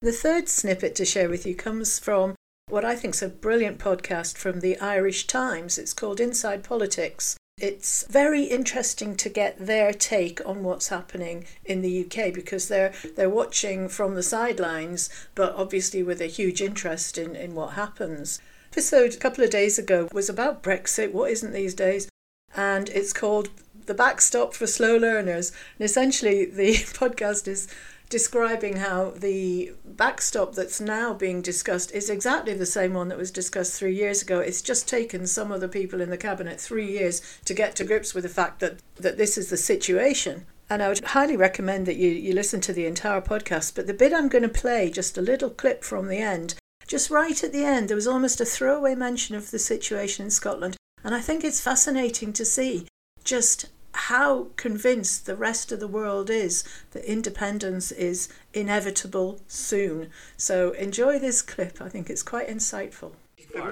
The 0.00 0.12
third 0.12 0.48
snippet 0.48 0.94
to 0.96 1.04
share 1.04 1.28
with 1.28 1.46
you 1.46 1.54
comes 1.54 1.98
from 1.98 2.34
what 2.68 2.84
I 2.84 2.96
think 2.96 3.14
is 3.14 3.22
a 3.22 3.28
brilliant 3.28 3.78
podcast 3.78 4.36
from 4.36 4.60
the 4.60 4.78
Irish 4.80 5.26
Times. 5.26 5.78
It's 5.78 5.92
called 5.92 6.20
Inside 6.20 6.64
Politics. 6.64 7.36
It's 7.58 8.06
very 8.06 8.44
interesting 8.44 9.14
to 9.16 9.28
get 9.28 9.66
their 9.66 9.92
take 9.92 10.44
on 10.46 10.64
what's 10.64 10.88
happening 10.88 11.44
in 11.64 11.82
the 11.82 12.04
UK 12.04 12.32
because 12.32 12.68
they're 12.68 12.92
they're 13.14 13.28
watching 13.28 13.88
from 13.88 14.14
the 14.14 14.22
sidelines, 14.22 15.10
but 15.34 15.54
obviously 15.54 16.02
with 16.02 16.20
a 16.22 16.26
huge 16.26 16.62
interest 16.62 17.18
in, 17.18 17.36
in 17.36 17.54
what 17.54 17.74
happens. 17.74 18.40
Episode 18.72 19.12
a 19.12 19.18
couple 19.18 19.44
of 19.44 19.50
days 19.50 19.78
ago 19.78 20.08
was 20.12 20.30
about 20.30 20.62
Brexit, 20.62 21.12
what 21.12 21.30
isn't 21.30 21.52
these 21.52 21.74
days, 21.74 22.08
and 22.56 22.88
it's 22.88 23.12
called 23.12 23.50
The 23.84 23.94
Backstop 23.94 24.54
for 24.54 24.66
Slow 24.66 24.96
Learners. 24.96 25.52
And 25.78 25.84
essentially 25.84 26.46
the 26.46 26.72
podcast 26.74 27.46
is 27.46 27.68
describing 28.12 28.76
how 28.76 29.10
the 29.16 29.72
backstop 29.86 30.54
that's 30.54 30.82
now 30.82 31.14
being 31.14 31.40
discussed 31.40 31.90
is 31.92 32.10
exactly 32.10 32.52
the 32.52 32.66
same 32.66 32.92
one 32.92 33.08
that 33.08 33.16
was 33.16 33.30
discussed 33.30 33.72
three 33.72 33.94
years 33.94 34.20
ago. 34.20 34.38
It's 34.38 34.60
just 34.60 34.86
taken 34.86 35.26
some 35.26 35.50
of 35.50 35.62
the 35.62 35.68
people 35.68 36.02
in 36.02 36.10
the 36.10 36.18
cabinet 36.18 36.60
three 36.60 36.86
years 36.86 37.22
to 37.46 37.54
get 37.54 37.74
to 37.76 37.84
grips 37.84 38.12
with 38.12 38.24
the 38.24 38.28
fact 38.28 38.60
that, 38.60 38.80
that 38.96 39.16
this 39.16 39.38
is 39.38 39.48
the 39.48 39.56
situation. 39.56 40.44
And 40.68 40.82
I 40.82 40.88
would 40.88 41.02
highly 41.02 41.38
recommend 41.38 41.86
that 41.86 41.96
you, 41.96 42.10
you 42.10 42.34
listen 42.34 42.60
to 42.60 42.74
the 42.74 42.84
entire 42.84 43.22
podcast. 43.22 43.74
But 43.74 43.86
the 43.86 43.94
bit 43.94 44.12
I'm 44.12 44.28
going 44.28 44.42
to 44.42 44.60
play, 44.60 44.90
just 44.90 45.16
a 45.16 45.22
little 45.22 45.48
clip 45.48 45.82
from 45.82 46.08
the 46.08 46.18
end, 46.18 46.54
just 46.86 47.10
right 47.10 47.42
at 47.42 47.54
the 47.54 47.64
end, 47.64 47.88
there 47.88 47.96
was 47.96 48.06
almost 48.06 48.42
a 48.42 48.44
throwaway 48.44 48.94
mention 48.94 49.34
of 49.34 49.50
the 49.50 49.58
situation 49.58 50.26
in 50.26 50.30
Scotland. 50.30 50.76
And 51.02 51.14
I 51.14 51.22
think 51.22 51.44
it's 51.44 51.62
fascinating 51.62 52.34
to 52.34 52.44
see 52.44 52.86
just 53.24 53.70
how 53.94 54.48
convinced 54.56 55.26
the 55.26 55.36
rest 55.36 55.72
of 55.72 55.80
the 55.80 55.86
world 55.86 56.30
is 56.30 56.64
that 56.92 57.04
independence 57.04 57.92
is 57.92 58.28
inevitable 58.54 59.40
soon. 59.46 60.10
So 60.36 60.72
enjoy 60.72 61.18
this 61.18 61.42
clip. 61.42 61.80
I 61.80 61.88
think 61.88 62.08
it's 62.08 62.22
quite 62.22 62.48
insightful. 62.48 63.12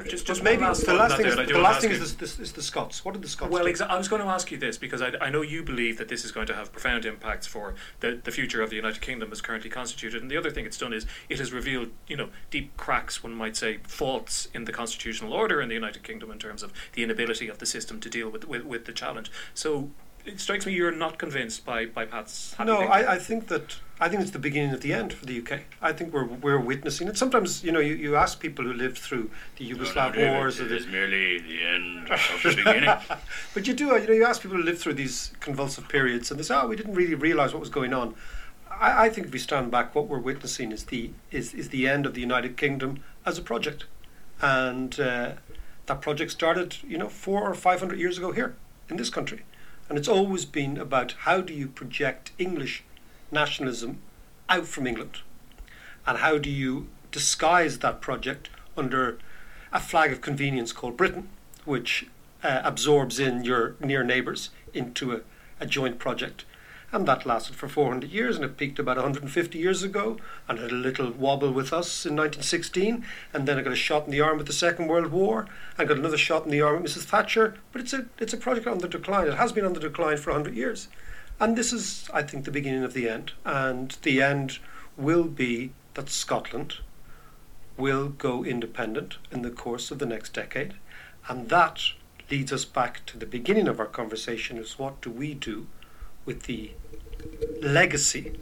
Just, 0.06 0.26
just 0.26 0.42
maybe 0.42 0.60
the 0.60 0.66
last 0.92 1.16
thing, 1.16 1.26
is, 1.26 1.36
the, 1.36 1.58
last 1.58 1.80
thing 1.80 1.90
is, 1.90 2.16
the, 2.16 2.24
is 2.24 2.52
the 2.52 2.60
Scots. 2.60 3.02
What 3.02 3.12
did 3.12 3.22
the 3.22 3.28
Scots 3.28 3.50
well. 3.50 3.64
Exa- 3.64 3.88
I 3.88 3.96
was 3.96 4.08
going 4.08 4.20
to 4.20 4.28
ask 4.28 4.50
you 4.50 4.58
this 4.58 4.76
because 4.76 5.00
I, 5.00 5.12
I 5.22 5.30
know 5.30 5.40
you 5.40 5.62
believe 5.62 5.96
that 5.96 6.08
this 6.08 6.22
is 6.22 6.32
going 6.32 6.46
to 6.48 6.54
have 6.54 6.70
profound 6.70 7.06
impacts 7.06 7.46
for 7.46 7.74
the, 8.00 8.20
the 8.22 8.30
future 8.30 8.60
of 8.60 8.68
the 8.68 8.76
United 8.76 9.00
Kingdom 9.00 9.32
as 9.32 9.40
currently 9.40 9.70
constituted. 9.70 10.20
And 10.20 10.30
the 10.30 10.36
other 10.36 10.50
thing 10.50 10.66
it's 10.66 10.76
done 10.76 10.92
is 10.92 11.06
it 11.30 11.38
has 11.38 11.50
revealed, 11.50 11.88
you 12.06 12.16
know, 12.16 12.28
deep 12.50 12.76
cracks, 12.76 13.22
one 13.22 13.34
might 13.34 13.56
say, 13.56 13.78
faults 13.84 14.48
in 14.52 14.64
the 14.66 14.72
constitutional 14.72 15.32
order 15.32 15.62
in 15.62 15.70
the 15.70 15.74
United 15.74 16.02
Kingdom 16.02 16.30
in 16.30 16.38
terms 16.38 16.62
of 16.62 16.74
the 16.92 17.02
inability 17.02 17.48
of 17.48 17.56
the 17.56 17.66
system 17.66 18.00
to 18.00 18.10
deal 18.10 18.28
with, 18.28 18.46
with, 18.46 18.64
with 18.64 18.84
the 18.84 18.92
challenge. 18.92 19.30
So 19.54 19.90
it 20.30 20.40
strikes 20.40 20.66
me 20.66 20.72
you're 20.72 20.92
not 20.92 21.18
convinced 21.18 21.64
by, 21.64 21.86
by 21.86 22.04
Pat's. 22.04 22.54
No, 22.58 22.78
I, 22.78 23.14
I 23.14 23.18
think 23.18 23.48
that 23.48 23.76
I 24.00 24.08
think 24.08 24.22
it's 24.22 24.30
the 24.30 24.38
beginning 24.38 24.72
of 24.72 24.80
the 24.80 24.92
end 24.92 25.12
for 25.12 25.26
the 25.26 25.38
UK. 25.38 25.60
I 25.82 25.92
think 25.92 26.12
we're 26.12 26.24
we're 26.24 26.58
witnessing 26.58 27.08
it. 27.08 27.18
Sometimes 27.18 27.62
you 27.62 27.72
know 27.72 27.80
you, 27.80 27.94
you 27.94 28.16
ask 28.16 28.40
people 28.40 28.64
who 28.64 28.72
lived 28.72 28.98
through 28.98 29.30
the 29.56 29.70
Yugoslav 29.70 30.16
no, 30.16 30.24
no, 30.24 30.32
wars. 30.34 30.60
It 30.60 30.72
is 30.72 30.86
merely 30.86 31.38
the 31.40 31.62
end 31.62 32.10
of 32.10 32.40
the 32.42 32.54
beginning. 32.56 32.90
but 33.54 33.66
you 33.66 33.74
do 33.74 33.86
you 33.86 34.06
know 34.06 34.14
you 34.14 34.24
ask 34.24 34.40
people 34.40 34.56
who 34.56 34.62
lived 34.62 34.78
through 34.78 34.94
these 34.94 35.32
convulsive 35.40 35.88
periods, 35.88 36.30
and 36.30 36.38
they 36.38 36.44
say, 36.44 36.54
"Oh, 36.54 36.66
we 36.66 36.76
didn't 36.76 36.94
really 36.94 37.14
realise 37.14 37.52
what 37.52 37.60
was 37.60 37.70
going 37.70 37.92
on." 37.92 38.14
I, 38.70 39.06
I 39.06 39.08
think 39.10 39.26
if 39.26 39.32
we 39.32 39.38
stand 39.38 39.70
back, 39.70 39.94
what 39.94 40.08
we're 40.08 40.18
witnessing 40.18 40.72
is 40.72 40.84
the 40.84 41.10
is 41.30 41.52
is 41.52 41.68
the 41.68 41.88
end 41.88 42.06
of 42.06 42.14
the 42.14 42.20
United 42.20 42.56
Kingdom 42.56 43.02
as 43.26 43.36
a 43.36 43.42
project, 43.42 43.84
and 44.40 44.98
uh, 44.98 45.32
that 45.86 46.00
project 46.00 46.30
started 46.30 46.76
you 46.86 46.96
know 46.96 47.08
four 47.08 47.42
or 47.42 47.54
five 47.54 47.80
hundred 47.80 47.98
years 47.98 48.16
ago 48.16 48.32
here 48.32 48.56
in 48.88 48.96
this 48.96 49.10
country 49.10 49.42
and 49.90 49.98
it's 49.98 50.08
always 50.08 50.44
been 50.44 50.78
about 50.78 51.12
how 51.22 51.40
do 51.40 51.52
you 51.52 51.66
project 51.66 52.30
English 52.38 52.84
nationalism 53.32 53.98
out 54.48 54.66
from 54.66 54.86
England? 54.86 55.18
And 56.06 56.18
how 56.18 56.38
do 56.38 56.48
you 56.48 56.86
disguise 57.10 57.80
that 57.80 58.00
project 58.00 58.50
under 58.76 59.18
a 59.72 59.80
flag 59.80 60.12
of 60.12 60.20
convenience 60.20 60.72
called 60.72 60.96
Britain, 60.96 61.28
which 61.64 62.06
uh, 62.44 62.60
absorbs 62.62 63.18
in 63.18 63.42
your 63.42 63.74
near 63.80 64.04
neighbours 64.04 64.50
into 64.72 65.12
a, 65.12 65.22
a 65.58 65.66
joint 65.66 65.98
project 65.98 66.44
and 66.92 67.06
that 67.06 67.24
lasted 67.24 67.54
for 67.54 67.68
400 67.68 68.10
years 68.10 68.36
and 68.36 68.44
it 68.44 68.56
peaked 68.56 68.78
about 68.78 68.96
150 68.96 69.58
years 69.58 69.82
ago 69.82 70.16
and 70.48 70.58
had 70.58 70.70
a 70.70 70.74
little 70.74 71.10
wobble 71.10 71.52
with 71.52 71.72
us 71.72 72.04
in 72.04 72.16
1916 72.16 73.04
and 73.32 73.46
then 73.46 73.58
it 73.58 73.62
got 73.62 73.72
a 73.72 73.76
shot 73.76 74.06
in 74.06 74.10
the 74.10 74.20
arm 74.20 74.38
with 74.38 74.46
the 74.46 74.52
Second 74.52 74.88
World 74.88 75.12
War 75.12 75.46
and 75.78 75.88
got 75.88 75.98
another 75.98 76.16
shot 76.16 76.44
in 76.44 76.50
the 76.50 76.60
arm 76.60 76.82
with 76.82 76.92
Mrs 76.92 77.04
Thatcher 77.04 77.54
but 77.72 77.80
it's 77.80 77.92
a, 77.92 78.06
it's 78.18 78.32
a 78.32 78.36
project 78.36 78.66
on 78.66 78.78
the 78.78 78.88
decline 78.88 79.28
it 79.28 79.34
has 79.34 79.52
been 79.52 79.64
on 79.64 79.72
the 79.72 79.80
decline 79.80 80.16
for 80.16 80.32
100 80.32 80.56
years. 80.56 80.88
And 81.38 81.56
this 81.56 81.72
is 81.72 82.10
I 82.12 82.22
think 82.22 82.44
the 82.44 82.50
beginning 82.50 82.84
of 82.84 82.92
the 82.92 83.08
end 83.08 83.32
and 83.44 83.96
the 84.02 84.20
end 84.20 84.58
will 84.96 85.24
be 85.24 85.72
that 85.94 86.10
Scotland 86.10 86.76
will 87.76 88.08
go 88.08 88.44
independent 88.44 89.18
in 89.30 89.42
the 89.42 89.50
course 89.50 89.90
of 89.90 89.98
the 89.98 90.06
next 90.06 90.34
decade 90.34 90.74
and 91.28 91.48
that 91.48 91.80
leads 92.30 92.52
us 92.52 92.64
back 92.64 93.04
to 93.06 93.18
the 93.18 93.26
beginning 93.26 93.68
of 93.68 93.80
our 93.80 93.86
conversation 93.86 94.56
is 94.56 94.78
what 94.78 95.00
do 95.00 95.10
we 95.10 95.34
do 95.34 95.66
with 96.30 96.44
the 96.44 96.70
legacy 97.60 98.38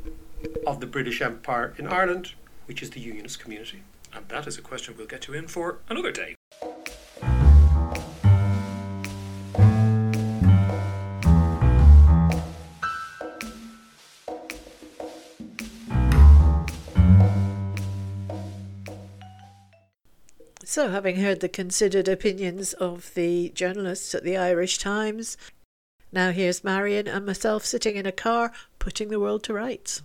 of 0.66 0.78
the 0.78 0.86
British 0.86 1.22
Empire 1.22 1.74
in 1.78 1.86
Ireland, 1.86 2.34
which 2.66 2.82
is 2.82 2.90
the 2.90 3.00
Unionist 3.00 3.40
community? 3.40 3.82
And 4.12 4.28
that 4.28 4.46
is 4.46 4.58
a 4.58 4.60
question 4.60 4.94
we'll 4.98 5.06
get 5.06 5.26
you 5.26 5.32
in 5.32 5.48
for 5.48 5.78
another 5.88 6.12
day. 6.12 6.34
So, 20.62 20.90
having 20.90 21.16
heard 21.16 21.40
the 21.40 21.48
considered 21.48 22.06
opinions 22.06 22.74
of 22.74 23.14
the 23.14 23.48
journalists 23.54 24.14
at 24.14 24.24
the 24.24 24.36
Irish 24.36 24.76
Times, 24.76 25.38
now 26.12 26.30
here's 26.30 26.64
Marion 26.64 27.06
and 27.06 27.26
myself 27.26 27.64
sitting 27.64 27.96
in 27.96 28.06
a 28.06 28.12
car 28.12 28.52
putting 28.78 29.08
the 29.08 29.20
world 29.20 29.42
to 29.44 29.52
rights. 29.52 30.02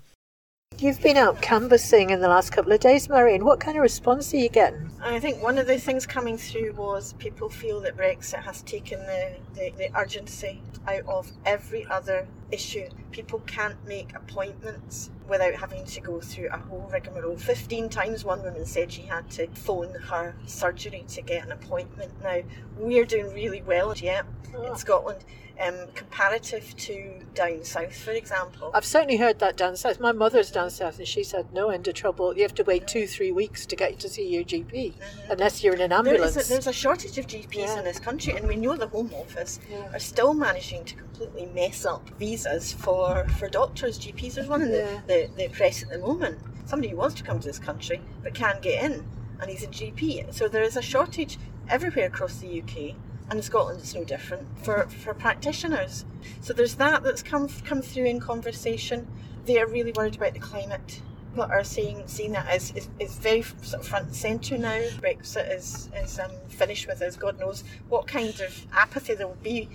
You've 0.79 1.01
been 1.01 1.17
out 1.17 1.41
canvassing 1.41 2.09
in 2.09 2.19
the 2.19 2.27
last 2.27 2.51
couple 2.51 2.71
of 2.71 2.79
days, 2.79 3.07
Marion. 3.07 3.45
What 3.45 3.59
kind 3.59 3.77
of 3.77 3.83
response 3.83 4.33
are 4.33 4.37
you 4.37 4.49
getting? 4.49 4.89
I 5.01 5.19
think 5.19 5.41
one 5.41 5.57
of 5.57 5.67
the 5.67 5.77
things 5.77 6.07
coming 6.07 6.37
through 6.37 6.73
was 6.73 7.13
people 7.13 7.47
feel 7.47 7.79
that 7.81 7.95
Brexit 7.95 8.41
has 8.43 8.63
taken 8.63 8.99
the, 8.99 9.35
the, 9.53 9.71
the 9.77 9.89
urgency 9.95 10.61
out 10.87 11.05
of 11.07 11.31
every 11.45 11.85
other 11.85 12.27
issue. 12.53 12.87
People 13.11 13.39
can't 13.47 13.83
make 13.87 14.15
appointments 14.15 15.09
without 15.27 15.55
having 15.55 15.83
to 15.85 16.01
go 16.01 16.19
through 16.19 16.49
a 16.51 16.57
whole 16.57 16.87
rigmarole. 16.91 17.37
15 17.37 17.89
times 17.89 18.23
one 18.23 18.43
woman 18.43 18.65
said 18.65 18.91
she 18.91 19.03
had 19.03 19.29
to 19.31 19.47
phone 19.53 19.93
her 19.95 20.35
surgery 20.45 21.03
to 21.09 21.21
get 21.21 21.45
an 21.45 21.51
appointment. 21.51 22.11
Now, 22.21 22.41
we're 22.77 23.05
doing 23.05 23.33
really 23.33 23.61
well 23.61 23.93
yet 23.95 24.25
in 24.65 24.75
Scotland. 24.75 25.23
Um, 25.61 25.75
comparative 25.93 26.75
to 26.77 27.21
down 27.35 27.63
south, 27.63 27.95
for 27.95 28.09
example. 28.09 28.71
I've 28.73 28.83
certainly 28.83 29.17
heard 29.17 29.37
that 29.37 29.55
down 29.55 29.75
south. 29.75 29.99
My 29.99 30.11
mother's 30.11 30.49
down 30.49 30.71
south, 30.71 30.97
and 30.97 31.07
she 31.07 31.23
said 31.23 31.53
no 31.53 31.69
end 31.69 31.87
of 31.87 31.93
trouble. 31.93 32.35
You 32.35 32.41
have 32.41 32.55
to 32.55 32.63
wait 32.63 32.87
two, 32.87 33.05
three 33.05 33.31
weeks 33.31 33.67
to 33.67 33.75
get 33.75 33.99
to 33.99 34.09
see 34.09 34.27
your 34.27 34.43
GP, 34.43 34.93
unless 35.29 35.63
you're 35.63 35.75
in 35.75 35.81
an 35.81 35.91
ambulance. 35.91 36.35
is 36.35 36.49
a, 36.49 36.53
there's 36.53 36.67
a 36.67 36.73
shortage 36.73 37.19
of 37.19 37.27
GPs 37.27 37.77
in 37.77 37.83
this 37.83 37.99
country, 37.99 38.33
and 38.35 38.47
we 38.47 38.55
know 38.55 38.75
the 38.75 38.87
Home 38.87 39.11
Office 39.13 39.59
are 39.93 39.99
still 39.99 40.33
managing 40.33 40.85
to 40.85 40.95
completely 40.95 41.45
mess 41.53 41.85
up 41.85 42.09
visas 42.43 42.73
for, 42.73 43.27
for 43.37 43.49
doctors, 43.49 43.99
GPs. 43.99 44.35
There's 44.35 44.47
one 44.47 44.61
in 44.61 44.71
the, 44.71 45.01
the, 45.07 45.29
the 45.37 45.47
press 45.49 45.83
at 45.83 45.89
the 45.89 45.99
moment. 45.99 46.39
Somebody 46.65 46.89
who 46.89 46.97
wants 46.97 47.15
to 47.15 47.23
come 47.23 47.39
to 47.39 47.47
this 47.47 47.59
country 47.59 48.01
but 48.23 48.33
can't 48.33 48.61
get 48.61 48.83
in, 48.83 49.05
and 49.41 49.49
he's 49.49 49.63
a 49.63 49.67
GP. 49.67 50.33
So 50.33 50.47
there 50.47 50.63
is 50.63 50.77
a 50.77 50.81
shortage 50.81 51.37
everywhere 51.69 52.07
across 52.07 52.37
the 52.37 52.61
UK. 52.61 52.95
And 53.29 53.39
in 53.39 53.41
Scotland, 53.41 53.79
it's 53.79 53.93
no 53.95 54.03
different 54.03 54.47
for, 54.63 54.87
for 54.87 55.13
practitioners. 55.13 56.05
So 56.41 56.53
there's 56.53 56.75
that 56.75 57.03
that's 57.03 57.23
come 57.23 57.47
come 57.47 57.81
through 57.81 58.05
in 58.05 58.19
conversation. 58.19 59.07
They 59.45 59.59
are 59.59 59.67
really 59.67 59.91
worried 59.93 60.15
about 60.15 60.33
the 60.33 60.39
climate. 60.39 61.01
People 61.31 61.45
are 61.45 61.63
seeing 61.63 62.05
seeing 62.05 62.33
that 62.33 62.47
as 62.47 62.71
is, 62.71 62.89
is 62.99 63.15
very 63.15 63.41
sort 63.41 63.81
of 63.81 63.87
front 63.87 64.07
and 64.07 64.15
centre 64.15 64.57
now. 64.57 64.79
Brexit 65.01 65.55
is 65.55 65.89
is 65.95 66.19
um, 66.19 66.31
finished 66.49 66.85
with 66.87 67.01
us. 67.01 67.15
God 67.15 67.39
knows 67.39 67.63
what 67.89 68.07
kind 68.07 68.39
of 68.41 68.67
apathy 68.73 69.15
there 69.15 69.27
will 69.27 69.35
be 69.41 69.69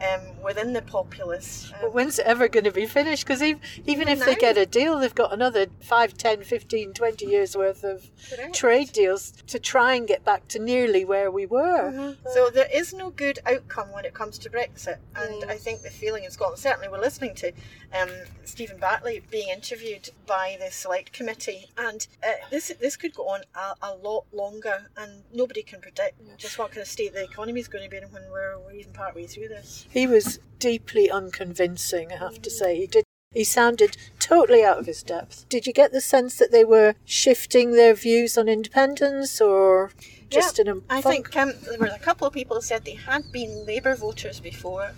um, 0.00 0.20
within 0.42 0.72
the 0.72 0.82
populace. 0.82 1.70
Um, 1.74 1.78
But 1.82 1.94
when's 1.94 2.18
it 2.18 2.26
ever 2.26 2.48
going 2.48 2.64
to 2.64 2.70
be 2.70 2.86
finished? 2.86 3.26
Because 3.26 3.42
even, 3.42 3.60
even 3.86 4.08
if 4.08 4.24
they 4.24 4.34
get 4.34 4.56
a 4.58 4.66
deal, 4.66 4.98
they've 4.98 5.14
got 5.14 5.32
another 5.32 5.66
5, 5.82 6.14
10, 6.16 6.42
15, 6.42 6.92
20 6.92 7.26
years 7.26 7.56
worth 7.56 7.84
of 7.84 8.10
Correct. 8.30 8.54
trade 8.54 8.92
deals 8.92 9.32
to 9.48 9.58
try 9.58 9.94
and 9.94 10.06
get 10.06 10.24
back 10.24 10.48
to 10.48 10.58
nearly 10.58 11.04
where 11.04 11.30
we 11.30 11.46
were. 11.46 12.16
So 12.32 12.50
there 12.50 12.68
is 12.72 12.92
no 12.92 13.10
good 13.10 13.38
outcome 13.46 13.92
when 13.92 14.04
it 14.04 14.14
comes 14.14 14.38
to 14.38 14.50
Brexit, 14.50 14.98
and 15.16 15.50
I 15.50 15.56
think 15.56 15.82
the 15.82 15.90
feeling 15.90 16.24
in 16.24 16.30
Scotland. 16.30 16.58
Certainly, 16.58 16.88
we're 16.88 17.00
listening 17.00 17.34
to 17.36 17.52
um, 18.00 18.10
Stephen 18.44 18.78
Barclay 18.78 19.20
being 19.30 19.48
interviewed 19.48 20.10
by 20.26 20.56
the 20.60 20.70
Select 20.70 21.12
Committee, 21.12 21.66
and 21.76 22.06
uh, 22.22 22.32
this 22.50 22.72
this 22.80 22.96
could 22.96 23.14
go 23.14 23.28
on 23.28 23.42
a, 23.54 23.74
a 23.82 23.94
lot 23.94 24.24
longer, 24.32 24.86
and 24.96 25.22
nobody 25.32 25.62
can 25.62 25.80
predict 25.80 26.20
just 26.38 26.58
what 26.58 26.70
kind 26.70 26.82
of 26.82 26.88
state 26.88 27.12
the 27.14 27.22
economy 27.24 27.60
is 27.60 27.68
going 27.68 27.84
to 27.84 27.90
be 27.90 27.96
in 27.98 28.04
when 28.04 28.22
we're, 28.30 28.58
we're 28.58 28.72
even 28.72 28.92
part 28.92 29.14
way 29.14 29.26
through 29.26 29.48
this. 29.48 29.86
He 29.92 30.06
was 30.06 30.38
deeply 30.58 31.10
unconvincing, 31.10 32.12
I 32.12 32.16
have 32.16 32.40
to 32.42 32.50
say. 32.50 32.76
He 32.76 32.86
did. 32.86 33.04
He 33.34 33.44
sounded 33.44 33.98
totally 34.18 34.64
out 34.64 34.78
of 34.78 34.86
his 34.86 35.02
depth. 35.02 35.46
Did 35.50 35.66
you 35.66 35.72
get 35.72 35.92
the 35.92 36.00
sense 36.00 36.36
that 36.36 36.50
they 36.50 36.64
were 36.64 36.94
shifting 37.04 37.72
their 37.72 37.92
views 37.92 38.38
on 38.38 38.48
independence, 38.48 39.38
or 39.38 39.90
just 40.30 40.58
yeah, 40.58 40.62
in 40.62 40.68
a 40.68 40.80
I 40.88 41.02
funk? 41.02 41.32
think 41.32 41.36
um, 41.36 41.52
there 41.68 41.78
were 41.78 41.86
a 41.86 41.98
couple 41.98 42.26
of 42.26 42.32
people 42.32 42.56
who 42.56 42.62
said 42.62 42.86
they 42.86 42.94
had 42.94 43.30
been 43.32 43.66
Labour 43.66 43.94
voters 43.94 44.40
before. 44.40 44.92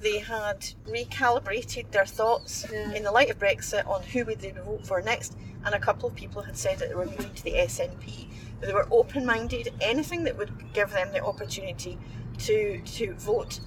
They 0.00 0.20
had 0.20 0.60
recalibrated 0.86 1.90
their 1.90 2.06
thoughts 2.06 2.64
in 2.70 3.02
the 3.02 3.12
light 3.12 3.28
of 3.28 3.38
Brexit 3.38 3.86
on 3.86 4.02
who 4.02 4.24
would 4.24 4.40
they 4.40 4.52
vote 4.52 4.86
for 4.86 5.02
next, 5.02 5.36
and 5.66 5.74
a 5.74 5.78
couple 5.78 6.08
of 6.08 6.14
people 6.14 6.40
had 6.40 6.56
said 6.56 6.78
that 6.78 6.88
they 6.88 6.94
were 6.94 7.04
moving 7.04 7.34
to 7.34 7.44
the 7.44 7.52
SNP. 7.52 8.26
They 8.62 8.72
were 8.72 8.88
open-minded. 8.90 9.74
Anything 9.82 10.24
that 10.24 10.38
would 10.38 10.72
give 10.72 10.90
them 10.90 11.12
the 11.12 11.22
opportunity 11.22 11.98
to 12.38 12.80
to 12.80 13.12
vote 13.14 13.60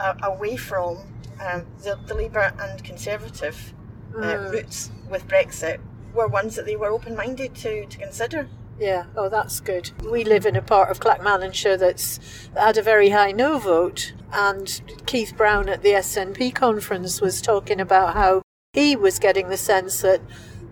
uh, 0.00 0.14
away 0.22 0.56
from 0.56 0.98
um, 1.40 1.66
the, 1.82 1.98
the 2.06 2.14
Labour 2.14 2.52
and 2.58 2.82
Conservative 2.82 3.74
uh, 4.16 4.20
Mm. 4.20 4.52
routes 4.52 4.90
with 5.08 5.28
Brexit 5.28 5.78
were 6.12 6.26
ones 6.26 6.56
that 6.56 6.66
they 6.66 6.74
were 6.74 6.88
open-minded 6.88 7.54
to, 7.54 7.86
to 7.86 7.98
consider. 7.98 8.48
Yeah, 8.78 9.04
oh, 9.16 9.28
that's 9.28 9.60
good. 9.60 9.90
We 10.02 10.24
live 10.24 10.46
in 10.46 10.56
a 10.56 10.62
part 10.62 10.90
of 10.90 10.98
Clackmannanshire 11.00 11.78
that's 11.78 12.18
had 12.56 12.76
a 12.78 12.82
very 12.82 13.10
high 13.10 13.30
no 13.30 13.58
vote, 13.58 14.14
and 14.32 14.80
Keith 15.06 15.34
Brown 15.36 15.68
at 15.68 15.82
the 15.82 15.90
SNP 15.90 16.54
conference 16.54 17.20
was 17.20 17.40
talking 17.42 17.78
about 17.80 18.14
how 18.14 18.42
he 18.72 18.96
was 18.96 19.18
getting 19.18 19.48
the 19.48 19.56
sense 19.56 20.00
that 20.00 20.20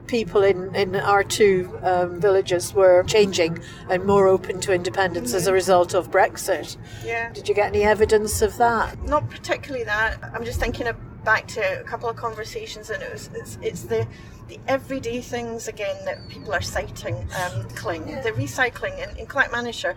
people 0.08 0.42
in, 0.42 0.74
in 0.74 0.96
our 0.96 1.22
two 1.22 1.78
um, 1.82 2.20
villages 2.20 2.74
were 2.74 3.04
changing 3.04 3.60
and 3.88 4.04
more 4.04 4.26
open 4.26 4.60
to 4.60 4.72
independence 4.72 5.34
as 5.34 5.46
a 5.46 5.52
result 5.52 5.94
of 5.94 6.10
Brexit. 6.10 6.76
Yeah. 7.04 7.32
Did 7.32 7.48
you 7.48 7.54
get 7.54 7.68
any 7.68 7.84
evidence 7.84 8.42
of 8.42 8.56
that? 8.56 9.00
Not 9.04 9.30
particularly 9.30 9.84
that. 9.84 10.18
I'm 10.34 10.44
just 10.44 10.58
thinking 10.58 10.88
of 10.88 10.96
back 11.24 11.46
to 11.48 11.80
a 11.80 11.84
couple 11.84 12.08
of 12.08 12.16
conversations, 12.16 12.90
and 12.90 13.02
it 13.02 13.12
was 13.12 13.30
it's, 13.34 13.58
it's 13.60 13.82
the 13.82 14.06
the 14.48 14.58
everyday 14.66 15.20
things 15.20 15.68
again 15.68 15.96
that 16.06 16.26
people 16.28 16.52
are 16.54 16.62
citing. 16.62 17.14
Um, 17.14 17.68
cling, 17.70 18.06
the 18.06 18.32
recycling 18.32 18.98
in, 18.98 19.18
in 19.18 19.26
Clackmannanshire. 19.26 19.94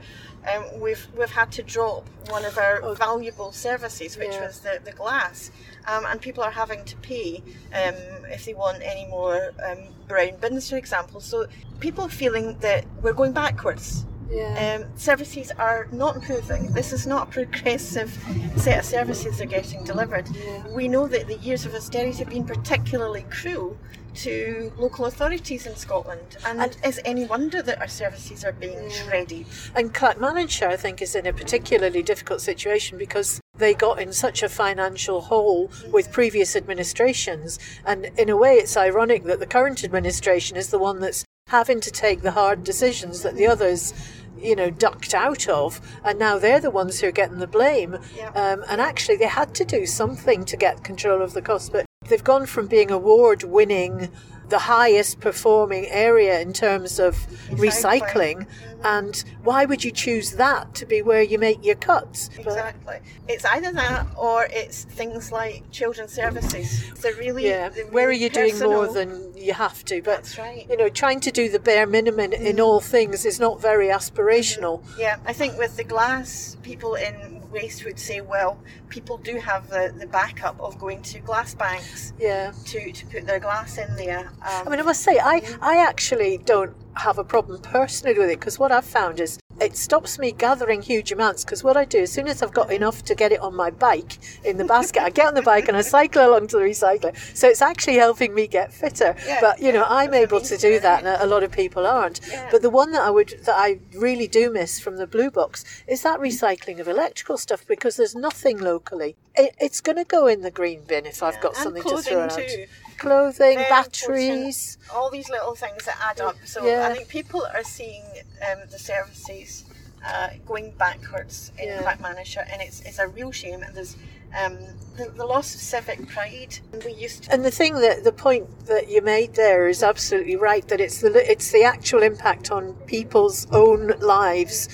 Um, 0.50 0.80
we've 0.80 1.08
we've 1.18 1.30
had 1.30 1.52
to 1.54 1.64
drop 1.64 2.08
one 2.30 2.46
of 2.46 2.58
our 2.58 2.96
valuable 2.96 3.52
services, 3.52 4.18
which 4.18 4.32
Yeah. 4.32 4.48
was 4.48 4.60
the, 4.60 4.80
the 4.84 4.92
glass, 4.92 5.52
um, 5.88 6.06
and 6.06 6.20
people 6.22 6.44
are 6.44 6.52
having 6.52 6.84
to 6.86 6.96
pay 6.98 7.44
um, 7.74 7.96
if 8.32 8.46
they 8.46 8.54
want 8.54 8.82
any 8.82 9.06
more 9.08 9.52
um, 9.68 9.80
brown 10.08 10.38
bins, 10.42 10.70
for 10.70 10.78
example. 10.78 11.20
So 11.22 11.46
people 11.80 12.08
feeling 12.08 12.58
that 12.60 12.86
we're 13.02 13.14
going 13.14 13.34
backwards. 13.34 14.06
Yeah. 14.32 14.80
Um, 14.86 14.98
services 14.98 15.52
are 15.60 15.90
not 15.92 16.16
improving. 16.16 16.72
This 16.72 16.94
is 16.94 17.06
not 17.06 17.28
a 17.28 17.32
progressive 17.32 18.18
set 18.56 18.80
of 18.80 18.86
services 18.86 19.38
they're 19.38 19.46
getting 19.46 19.84
delivered. 19.84 20.26
We 20.70 20.88
know 20.88 21.06
that 21.08 21.28
the 21.28 21.36
years 21.40 21.66
of 21.66 21.76
austerity 21.76 22.20
have 22.20 22.30
been 22.30 22.46
particularly 22.46 23.26
cruel 23.30 23.76
to 24.16 24.72
local 24.78 25.06
authorities 25.06 25.66
in 25.66 25.76
Scotland, 25.76 26.38
and, 26.46 26.78
is 26.84 26.98
it 26.98 27.04
any 27.06 27.26
wonder 27.26 27.62
that 27.62 27.80
our 27.80 27.88
services 27.88 28.44
are 28.44 28.52
being 28.52 28.90
shredded? 28.90 29.46
And 29.76 29.94
Clackmannanshire, 29.94 30.68
I 30.68 30.78
think, 30.78 31.02
is 31.02 31.16
in 31.16 31.26
a 31.26 31.34
particularly 31.34 32.04
difficult 32.04 32.42
situation 32.42 32.98
because 32.98 33.40
they 33.58 33.74
got 33.74 34.02
in 34.02 34.12
such 34.14 34.44
a 34.44 34.50
financial 34.50 35.22
hole 35.22 35.72
with 35.92 36.12
previous 36.12 36.56
administrations. 36.56 37.60
And 37.86 38.12
in 38.18 38.30
a 38.30 38.38
way, 38.38 38.56
it's 38.56 38.78
ironic 38.78 39.24
that 39.26 39.40
the 39.40 39.46
current 39.46 39.84
administration 39.84 40.58
is 40.58 40.70
the 40.70 40.80
one 40.80 41.00
that's 41.00 41.26
having 41.48 41.82
to 41.82 41.92
take 41.92 42.22
the 42.22 42.32
hard 42.32 42.64
decisions 42.64 43.22
that 43.24 43.36
the 43.36 43.48
others. 43.48 43.94
You 44.38 44.56
know, 44.56 44.72
ducked 44.72 45.14
out 45.14 45.48
of, 45.48 45.80
and 46.04 46.18
now 46.18 46.40
they're 46.40 46.60
the 46.60 46.72
ones 46.72 47.00
who 47.00 47.08
are 47.08 47.12
getting 47.12 47.38
the 47.38 47.46
blame. 47.46 47.94
Um, 48.34 48.64
and 48.68 48.82
actually, 48.82 49.18
they 49.18 49.28
had 49.28 49.54
to 49.54 49.64
do 49.64 49.86
something 49.86 50.46
to 50.46 50.58
get 50.58 50.84
control 50.84 51.22
of 51.22 51.34
the 51.34 51.44
cost 51.44 51.72
but 51.72 51.86
they've 52.08 52.24
gone 52.24 52.48
from 52.48 52.68
being 52.68 52.90
award 52.90 53.44
winning 53.44 54.10
the 54.50 54.58
highest 54.60 55.20
performing 55.20 55.86
area 55.86 56.42
in 56.42 56.52
terms 56.52 57.00
of 57.00 57.16
recycling. 57.52 58.46
And 58.84 59.24
why 59.44 59.66
would 59.66 59.84
you 59.84 59.92
choose 59.92 60.32
that 60.34 60.74
to 60.76 60.86
be 60.86 61.02
where 61.02 61.22
you 61.22 61.38
make 61.40 61.64
your 61.66 61.76
cuts? 61.76 62.30
But- 62.38 62.48
Exactly. 62.48 63.00
It's 63.28 63.46
either 63.46 63.72
that 63.74 64.08
or 64.18 64.46
it's 64.52 64.84
things 64.86 65.32
like 65.32 65.70
children's 65.72 66.12
services. 66.14 66.92
They're 67.02 67.16
really 67.16 67.48
yeah, 67.48 67.70
they're 67.70 67.86
where 67.88 68.06
are 68.06 68.10
really 68.10 68.24
you 68.24 68.30
doing 68.30 68.60
more 68.60 68.88
than 68.88 69.36
you 69.38 69.54
have 69.54 69.84
to? 69.86 70.02
But 70.02 70.18
That's 70.18 70.38
right. 70.38 70.68
you 70.70 70.78
know, 70.78 70.90
trying 70.90 71.20
to 71.22 71.32
do 71.32 71.50
the 71.50 71.60
bare 71.60 71.86
minimum 71.88 72.34
in 72.34 72.60
all 72.60 72.80
things 72.80 73.26
is 73.26 73.40
not 73.40 73.62
very 73.62 73.88
aspirational. 73.88 74.84
Yeah, 74.98 75.18
I 75.26 75.34
think 75.34 75.58
with 75.58 75.78
the 75.78 75.84
glass, 75.84 76.58
people 76.62 76.96
in 76.96 77.42
waste 77.52 77.84
would 77.86 78.00
say, 78.00 78.22
well, 78.22 78.58
people 78.90 79.18
do 79.18 79.38
have 79.38 79.70
the, 79.70 79.94
the 79.98 80.08
backup 80.08 80.60
of 80.62 80.80
going 80.80 81.02
to 81.02 81.20
glass 81.20 81.54
banks 81.54 82.14
Yeah. 82.20 82.54
to, 82.66 82.92
to 82.92 83.06
put 83.08 83.26
their 83.28 83.40
glass 83.40 83.78
in 83.78 83.94
there. 83.98 84.30
Um, 84.42 84.68
I 84.68 84.70
mean, 84.70 84.80
I 84.80 84.84
must 84.84 85.02
say, 85.04 85.20
I, 85.20 85.42
I 85.62 85.78
actually 85.86 86.38
don't 86.38 86.74
have 86.96 87.18
a 87.18 87.24
problem 87.24 87.62
personally 87.62 88.18
with 88.18 88.30
it 88.30 88.40
because 88.40 88.60
what 88.60 88.72
I've 88.72 88.86
found 88.86 89.20
is 89.20 89.40
it 89.62 89.78
stops 89.78 90.18
me 90.18 90.32
gathering 90.32 90.82
huge 90.82 91.12
amounts 91.12 91.44
because 91.44 91.64
what 91.64 91.78
I 91.78 91.86
do, 91.86 92.00
as 92.00 92.12
soon 92.12 92.28
as 92.28 92.42
I've 92.42 92.54
got 92.54 92.72
enough 92.72 93.04
to 93.04 93.16
get 93.16 93.32
it 93.32 93.40
on 93.42 93.56
my 93.56 93.70
bike 93.70 94.18
in 94.44 94.58
the 94.58 94.66
basket, 94.66 95.04
I 95.04 95.12
get 95.12 95.28
on 95.28 95.36
the 95.36 95.44
bike 95.44 95.68
and 95.68 95.78
I 95.78 95.82
cycle 95.98 96.28
along 96.28 96.48
to 96.48 96.58
the 96.58 96.64
recycler. 96.64 97.16
So 97.36 97.48
it's 97.48 97.62
actually 97.62 97.96
helping 97.96 98.34
me 98.34 98.48
get 98.48 98.74
fitter. 98.74 99.16
Yeah, 99.26 99.38
but, 99.40 99.62
you 99.62 99.72
know, 99.72 99.86
I'm 99.88 100.14
able 100.14 100.42
to 100.42 100.58
do 100.58 100.80
that 100.80 101.04
and 101.04 101.08
a 101.08 101.28
lot 101.28 101.44
of 101.44 101.52
people 101.52 101.86
aren't. 101.86 102.22
But 102.50 102.64
the 102.64 102.72
one 102.72 102.92
that 102.94 103.04
I 103.04 103.12
would, 103.12 103.36
that 103.46 103.56
I 103.56 103.80
really 103.96 104.28
do 104.28 104.52
miss 104.52 104.80
from 104.80 104.98
the 104.98 105.08
blue 105.08 105.30
box 105.30 105.64
is 105.88 106.02
that 106.02 106.20
recycling 106.20 106.80
of 106.80 106.88
electrical 106.88 107.38
stuff 107.38 107.66
because 107.68 107.98
there's 107.98 108.16
nothing 108.16 108.58
locally. 108.58 109.16
It, 109.36 109.56
it's 109.60 109.82
going 109.82 109.98
to 109.98 110.04
go 110.04 110.28
in 110.28 110.42
the 110.42 110.52
green 110.52 110.82
bin 110.88 111.06
if 111.06 111.24
I've 111.24 111.40
got 111.42 111.54
and 111.56 111.64
something 111.64 111.84
to 111.84 111.98
throw 112.02 112.22
out. 112.22 112.32
too. 112.32 112.66
Clothing, 112.98 113.58
Very 113.58 113.70
batteries. 113.70 114.76
important. 114.82 114.96
all 115.04 115.10
these 115.10 115.30
little 115.30 115.56
things 115.56 115.86
that 115.86 115.98
add 116.02 116.22
up. 116.22 116.36
So 116.46 116.66
Yeah. 116.66 116.88
I 116.88 116.94
think 116.96 117.08
people 117.08 117.46
are 117.54 117.64
seeing 117.64 118.04
um, 118.52 118.60
the 118.70 118.78
services 118.78 119.64
uh, 120.06 120.30
going 120.46 120.72
backwards 120.78 121.52
in 121.58 121.68
Yeah. 121.70 121.82
Clackmannanshire, 121.82 122.48
and 122.52 122.62
it's 122.62 122.82
it's 122.82 123.00
a 123.00 123.08
real 123.08 123.32
shame. 123.32 123.62
And 123.64 123.76
there's 123.76 123.96
um, 124.40 124.58
the, 124.98 125.12
the 125.16 125.26
loss 125.26 125.54
of 125.56 125.62
civic 125.62 126.08
pride. 126.10 126.60
We 126.86 126.94
used 126.94 127.24
to 127.24 127.34
And 127.34 127.44
the 127.46 127.52
thing 127.52 127.76
that 127.82 128.04
the 128.04 128.12
point 128.12 128.66
that 128.68 128.90
you 128.90 129.02
made 129.02 129.34
there 129.36 129.68
is 129.68 129.82
absolutely 129.84 130.36
right. 130.36 130.68
That 130.68 130.80
it's 130.82 131.02
the 131.02 131.32
it's 131.32 131.52
the 131.52 131.64
actual 131.64 132.04
impact 132.04 132.52
on 132.52 132.74
people's 132.86 133.48
own 133.52 133.94
lives 134.00 134.68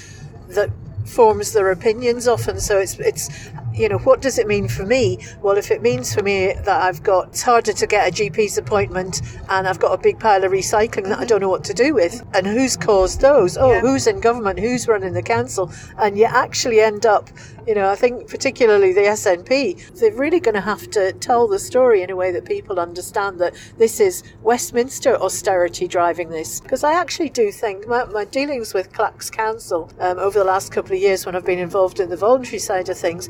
that 0.49 0.69
forms 1.05 1.53
their 1.53 1.71
opinions 1.71 2.27
often. 2.27 2.59
So 2.59 2.77
it's 2.79 2.97
it's 2.99 3.29
you 3.77 3.89
know 3.89 3.99
what 3.99 4.21
does 4.21 4.37
it 4.37 4.47
mean 4.47 4.67
for 4.67 4.85
me? 4.85 5.19
Well, 5.41 5.57
if 5.57 5.71
it 5.71 5.81
means 5.81 6.13
for 6.13 6.23
me 6.23 6.53
that 6.53 6.81
I've 6.81 7.03
got 7.03 7.27
it's 7.29 7.43
harder 7.43 7.73
to 7.73 7.87
get 7.87 8.07
a 8.07 8.11
GP's 8.11 8.57
appointment 8.57 9.21
and 9.49 9.67
I've 9.67 9.79
got 9.79 9.93
a 9.93 10.01
big 10.01 10.19
pile 10.19 10.43
of 10.43 10.51
recycling 10.51 11.03
that 11.09 11.19
I 11.19 11.25
don't 11.25 11.41
know 11.41 11.49
what 11.49 11.63
to 11.65 11.73
do 11.73 11.93
with, 11.93 12.25
and 12.33 12.47
who's 12.47 12.75
caused 12.75 13.21
those? 13.21 13.57
Oh, 13.57 13.79
who's 13.79 14.07
in 14.07 14.19
government? 14.19 14.59
Who's 14.59 14.87
running 14.87 15.13
the 15.13 15.21
council? 15.21 15.71
And 15.99 16.17
you 16.17 16.25
actually 16.25 16.79
end 16.79 17.05
up, 17.05 17.29
you 17.67 17.75
know, 17.75 17.89
I 17.89 17.95
think 17.95 18.27
particularly 18.27 18.93
the 18.93 19.01
SNP, 19.01 19.99
they're 19.99 20.11
really 20.13 20.39
going 20.39 20.55
to 20.55 20.61
have 20.61 20.89
to 20.91 21.13
tell 21.13 21.47
the 21.47 21.59
story 21.59 22.01
in 22.01 22.09
a 22.09 22.15
way 22.15 22.31
that 22.31 22.45
people 22.45 22.79
understand 22.79 23.39
that 23.39 23.55
this 23.77 23.99
is 23.99 24.23
Westminster 24.41 25.15
austerity 25.17 25.87
driving 25.87 26.29
this. 26.29 26.59
Because 26.59 26.83
I 26.83 26.93
actually 26.93 27.29
do 27.29 27.51
think 27.51 27.87
my, 27.87 28.05
my 28.05 28.25
dealings 28.25 28.73
with 28.73 28.91
Clacks 28.93 29.29
Council 29.29 29.91
um, 29.99 30.17
over 30.17 30.39
the 30.39 30.45
last 30.45 30.71
couple 30.71 30.93
of 30.93 31.01
years 31.01 31.25
when 31.25 31.35
I've 31.35 31.45
been 31.45 31.59
involved 31.59 31.99
in 31.99 32.09
the 32.09 32.17
voluntary 32.17 32.59
side 32.59 32.89
of 32.89 32.97
things, 32.97 33.29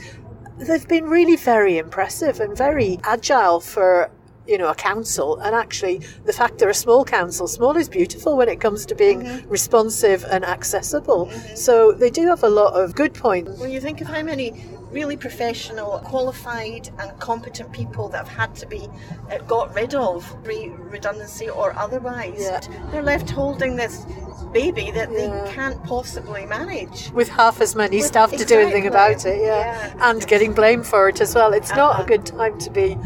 they've 0.58 0.88
been 0.88 1.06
really 1.06 1.36
very 1.36 1.78
impressive 1.78 2.40
and 2.40 2.58
very 2.58 3.00
agile 3.04 3.60
for 3.60 4.10
you 4.48 4.58
know 4.58 4.70
a 4.70 4.76
council 4.76 5.38
and 5.40 5.54
actually 5.56 6.02
the 6.26 6.34
fact 6.34 6.58
they're 6.58 6.70
a 6.70 6.74
small 6.74 7.04
council 7.04 7.48
small 7.48 7.76
is 7.76 7.90
beautiful 7.90 8.38
when 8.38 8.50
it 8.50 8.60
comes 8.60 8.86
to 8.86 8.96
being 8.96 9.22
mm-hmm. 9.22 9.50
responsive 9.50 10.24
and 10.30 10.46
accessible 10.46 11.28
mm-hmm. 11.28 11.56
so 11.56 11.92
they 11.92 12.10
do 12.10 12.28
have 12.28 12.44
a 12.44 12.50
lot 12.50 12.74
of 12.74 12.96
good 12.96 13.14
points 13.14 13.60
When 13.60 13.72
you 13.72 13.82
think 13.82 14.02
of 14.02 14.08
how 14.08 14.24
many 14.24 14.54
really 14.92 15.18
professional, 15.18 16.00
qualified, 16.00 16.90
and 17.00 17.20
competent 17.20 17.72
people 17.72 18.08
that 18.10 18.28
have 18.28 18.38
had 18.38 18.56
to 18.56 18.66
be 18.68 18.88
uh, 19.30 19.38
got 19.40 19.74
rid 19.76 19.94
of, 19.94 20.26
re- 20.46 20.70
redundancy 20.70 21.50
or 21.50 21.74
otherwise, 21.78 22.40
Yeah. 22.40 22.62
they're 22.92 23.04
left 23.04 23.30
holding 23.30 23.76
this 23.76 24.06
baby 24.54 24.92
that 24.92 25.12
Yeah. 25.12 25.18
they 25.18 25.52
can't 25.52 25.84
possibly 25.84 26.46
manage. 26.46 27.12
with 27.12 27.28
half 27.28 27.60
as 27.62 27.76
many 27.76 27.98
With- 27.98 28.06
staff 28.06 28.32
to 28.32 28.46
do 28.46 28.60
anything 28.60 28.88
about 28.88 29.26
it 29.26 29.42
yeah. 29.42 29.94
and 30.00 30.26
getting 30.26 30.54
blamed 30.54 30.86
for 30.86 31.10
it 31.10 31.20
as 31.20 31.36
well 31.36 31.54
it's 31.54 31.76
not 31.76 31.92
a 31.92 31.94
uh-huh. 31.96 32.04
good 32.04 32.26
time 32.26 32.58
to 32.60 32.70
be 32.70 32.98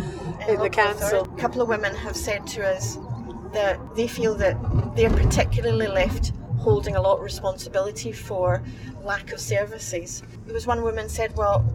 in 0.48 0.60
the 0.60 0.70
council 0.70 1.22
A 1.24 1.40
couple 1.40 1.62
of 1.62 1.68
women 1.68 1.96
have 1.96 2.16
said 2.16 2.48
to 2.48 2.68
us 2.68 2.98
that 3.54 3.80
they 3.96 4.08
feel 4.08 4.36
that 4.36 4.58
they're 4.96 5.10
particularly 5.10 5.88
left 5.88 6.32
holding 6.58 6.96
a 6.96 7.02
lot 7.02 7.18
of 7.18 7.24
responsibility 7.24 8.12
for 8.12 8.64
lack 9.04 9.32
of 9.32 9.40
services. 9.40 10.22
There 10.46 10.54
was 10.54 10.68
one 10.68 10.84
woman 10.84 11.10
said, 11.10 11.36
"Well, 11.36 11.66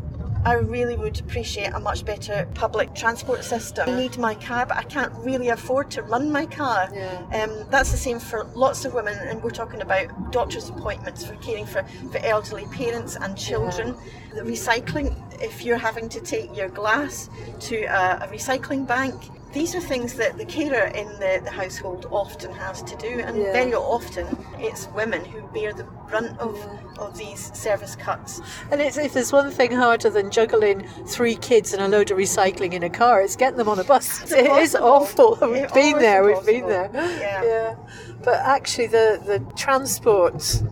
I 0.45 0.55
really 0.55 0.97
would 0.97 1.19
appreciate 1.21 1.73
a 1.73 1.81
much 1.81 2.05
better 2.05 2.49
public 2.55 2.95
transport 2.95 3.43
system. 3.43 3.89
I 3.89 3.97
need 3.97 4.19
my 4.19 4.35
car, 4.35 4.67
but 4.67 4.77
I 4.77 4.83
can't 4.85 5.13
really 5.17 5.49
afford 5.49 5.91
to 5.93 6.03
run 6.03 6.31
my 6.31 6.47
car. 6.47 6.89
Um, 7.33 7.67
that's 7.71 7.91
the 7.91 7.97
same 7.97 8.19
for 8.19 8.45
lots 8.55 8.85
of 8.85 8.95
women, 8.95 9.19
and 9.19 9.43
we're 9.43 9.51
talking 9.51 9.83
about 9.83 10.33
doctor's 10.33 10.69
appointments 10.69 11.25
for 11.25 11.35
caring 11.37 11.67
for, 11.67 11.83
for 12.13 12.19
elderly 12.19 12.67
parents 12.67 13.17
and 13.17 13.37
children. 13.37 13.97
The 14.35 14.43
recycling, 14.43 15.15
if 15.43 15.65
you're 15.65 15.79
having 15.79 16.09
to 16.11 16.21
take 16.21 16.57
your 16.57 16.69
glass 16.69 17.29
to 17.61 17.83
a, 17.85 18.25
a 18.25 18.29
recycling 18.29 18.87
bank, 18.87 19.15
these 19.53 19.75
are 19.75 19.81
things 19.81 20.15
that 20.15 20.37
the 20.37 20.45
carer 20.45 20.87
in 20.89 21.07
the, 21.19 21.41
the 21.45 21.51
household 21.51 22.07
often 22.11 22.53
has 22.53 22.83
to 22.83 22.97
do, 22.97 23.21
and 23.21 23.37
Yeah. 23.37 23.53
very 23.53 23.75
often 23.75 24.27
it's 24.59 24.89
women 24.95 25.25
who 25.25 25.41
bear 25.55 25.73
the 25.73 25.85
brunt 26.09 26.39
of, 26.39 26.59
of 26.99 27.17
these 27.17 27.51
service 27.57 27.97
cuts. 27.97 28.41
And 28.71 28.81
it's, 28.81 28.97
if 28.99 29.15
there's 29.15 29.33
one 29.33 29.51
thing 29.51 29.73
harder 29.73 30.11
than 30.11 30.31
juggling 30.31 30.87
three 31.07 31.37
kids 31.37 31.73
and 31.73 31.81
a 31.83 31.89
load 31.89 32.11
of 32.11 32.19
recycling 32.19 32.73
in 32.75 32.83
a 32.83 32.91
car, 32.91 33.23
it's 33.23 33.37
getting 33.37 33.57
them 33.57 33.69
on 33.69 33.79
a 33.79 33.85
bus. 33.85 34.23
It's 34.23 34.33
It 34.43 34.47
is 34.47 34.75
impossible. 34.75 35.33
awful. 35.41 35.49
We've 35.51 35.63
It 35.65 35.73
been 35.75 35.99
there. 35.99 36.23
We've 36.25 36.45
been 36.45 36.69
there. 36.69 36.91
Yeah. 36.93 37.43
yeah. 37.45 37.77
But 38.23 38.37
actually, 38.37 38.89
the 38.89 39.21
the 39.25 39.39
transport 39.57 40.63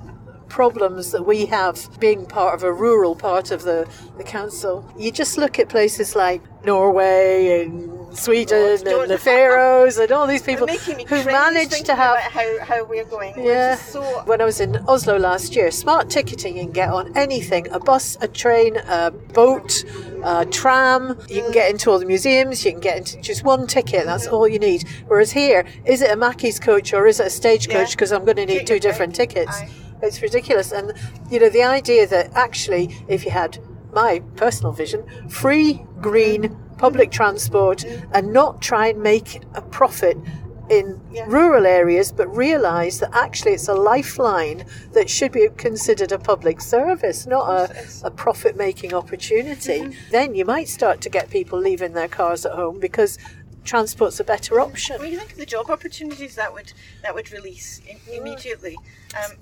problems 0.55 1.11
that 1.11 1.25
we 1.27 1.47
have 1.47 1.77
being 1.99 2.25
part 2.25 2.55
of 2.55 2.63
a 2.63 2.73
rural 2.73 3.17
part 3.17 3.51
of 3.51 3.63
the, 3.63 3.89
the 4.19 4.23
council 4.23 4.89
you 4.97 5.11
just 5.11 5.37
look 5.37 5.59
at 5.59 5.69
places 5.69 6.15
like 6.15 6.41
norway 6.65 7.65
and 7.65 8.17
sweden 8.17 8.79
and 8.87 9.11
the 9.11 9.19
faroes 9.19 9.99
and 9.99 10.13
all 10.13 10.27
these 10.27 10.43
people 10.43 10.69
You're 10.69 10.79
making 10.79 10.97
me 10.99 11.05
who 11.05 11.25
managed 11.25 11.85
to 11.87 11.95
have 11.95 12.15
about 12.15 12.31
how, 12.31 12.65
how 12.65 12.85
we're 12.85 13.05
going. 13.05 13.35
We're 13.37 13.53
yeah. 13.53 13.77
so 13.77 14.03
When 14.25 14.41
I 14.41 14.45
was 14.45 14.61
in 14.61 14.77
Oslo 14.89 15.19
last 15.19 15.57
year, 15.57 15.71
smart 15.71 16.11
ticketing, 16.11 16.57
you 16.57 16.65
can 16.65 16.73
get 16.73 16.91
on 16.91 17.17
anything 17.17 17.69
a 17.71 17.81
bus, 17.81 18.17
a 18.21 18.29
train, 18.29 18.77
a 18.77 19.11
boat, 19.11 19.85
a 20.25 20.47
tram. 20.47 21.19
You 21.29 21.43
can 21.43 21.53
get 21.53 21.71
into 21.71 21.91
all 21.91 21.99
the 21.99 22.07
museums, 22.07 22.65
you 22.65 22.73
can 22.73 22.81
get 22.81 22.99
into 22.99 23.21
just 23.21 23.45
one 23.45 23.67
ticket, 23.67 24.07
that's 24.07 24.27
all 24.27 24.47
you 24.49 24.59
need. 24.59 24.85
Whereas 25.07 25.33
here, 25.33 25.67
is 25.85 26.03
it 26.03 26.11
a 26.11 26.17
Mackie's 26.17 26.61
coach 26.61 26.93
or 26.93 27.07
is 27.07 27.21
it 27.21 27.27
a 27.27 27.31
stagecoach? 27.31 27.91
Because 27.93 28.13
I'm 28.13 28.25
going 28.25 28.37
to 28.37 28.47
need 28.47 28.67
two 28.67 28.79
different 28.79 29.15
tickets. 29.15 29.61
It's 30.03 30.21
ridiculous. 30.23 30.73
And, 30.73 30.93
you 31.31 31.41
know, 31.41 31.49
the 31.49 31.63
idea 31.63 32.07
that 32.07 32.33
actually, 32.35 32.97
if 33.09 33.25
you 33.25 33.31
had 33.31 33.59
my 33.93 34.23
personal 34.37 34.73
vision, 34.73 35.05
free, 35.29 35.85
green, 36.01 36.57
public 36.79 37.11
transport, 37.11 37.85
and 38.13 38.33
not 38.33 38.61
try 38.61 38.89
and 38.89 39.03
make 39.03 39.43
a 39.55 39.63
profit 39.63 40.17
in 40.71 41.01
rural 41.27 41.67
areas, 41.67 42.11
but 42.11 42.27
realise 42.35 42.99
that 42.99 43.15
actually 43.15 43.53
it's 43.53 43.69
a 43.69 43.75
lifeline 43.75 44.65
that 44.93 45.11
should 45.11 45.31
be 45.31 45.47
considered 45.57 46.11
a 46.11 46.19
public 46.19 46.61
service, 46.61 47.27
not 47.27 47.49
a, 47.49 47.87
a 48.05 48.11
profit 48.11 48.57
making 48.57 48.95
opportunity. 48.95 49.81
Mm-hmm. 49.81 50.11
Then 50.11 50.35
you 50.35 50.45
might 50.45 50.69
start 50.69 51.01
to 51.03 51.11
get 51.11 51.29
people 51.31 51.59
leaving 51.59 51.93
their 51.93 52.09
cars 52.09 52.47
at 52.47 52.53
home 52.53 52.81
because 52.81 53.19
transport's 53.65 54.21
a 54.21 54.25
better 54.25 54.61
option. 54.61 55.01
When 55.01 55.11
you 55.11 55.19
think 55.19 55.33
of 55.33 55.39
the 55.39 55.47
job 55.47 55.71
opportunities 55.71 56.35
that 56.37 56.53
would 56.53 56.73
that 57.03 57.15
would 57.15 57.33
release 57.33 57.81
in, 57.89 57.99
immediately, 58.13 58.77
um, 59.17 59.33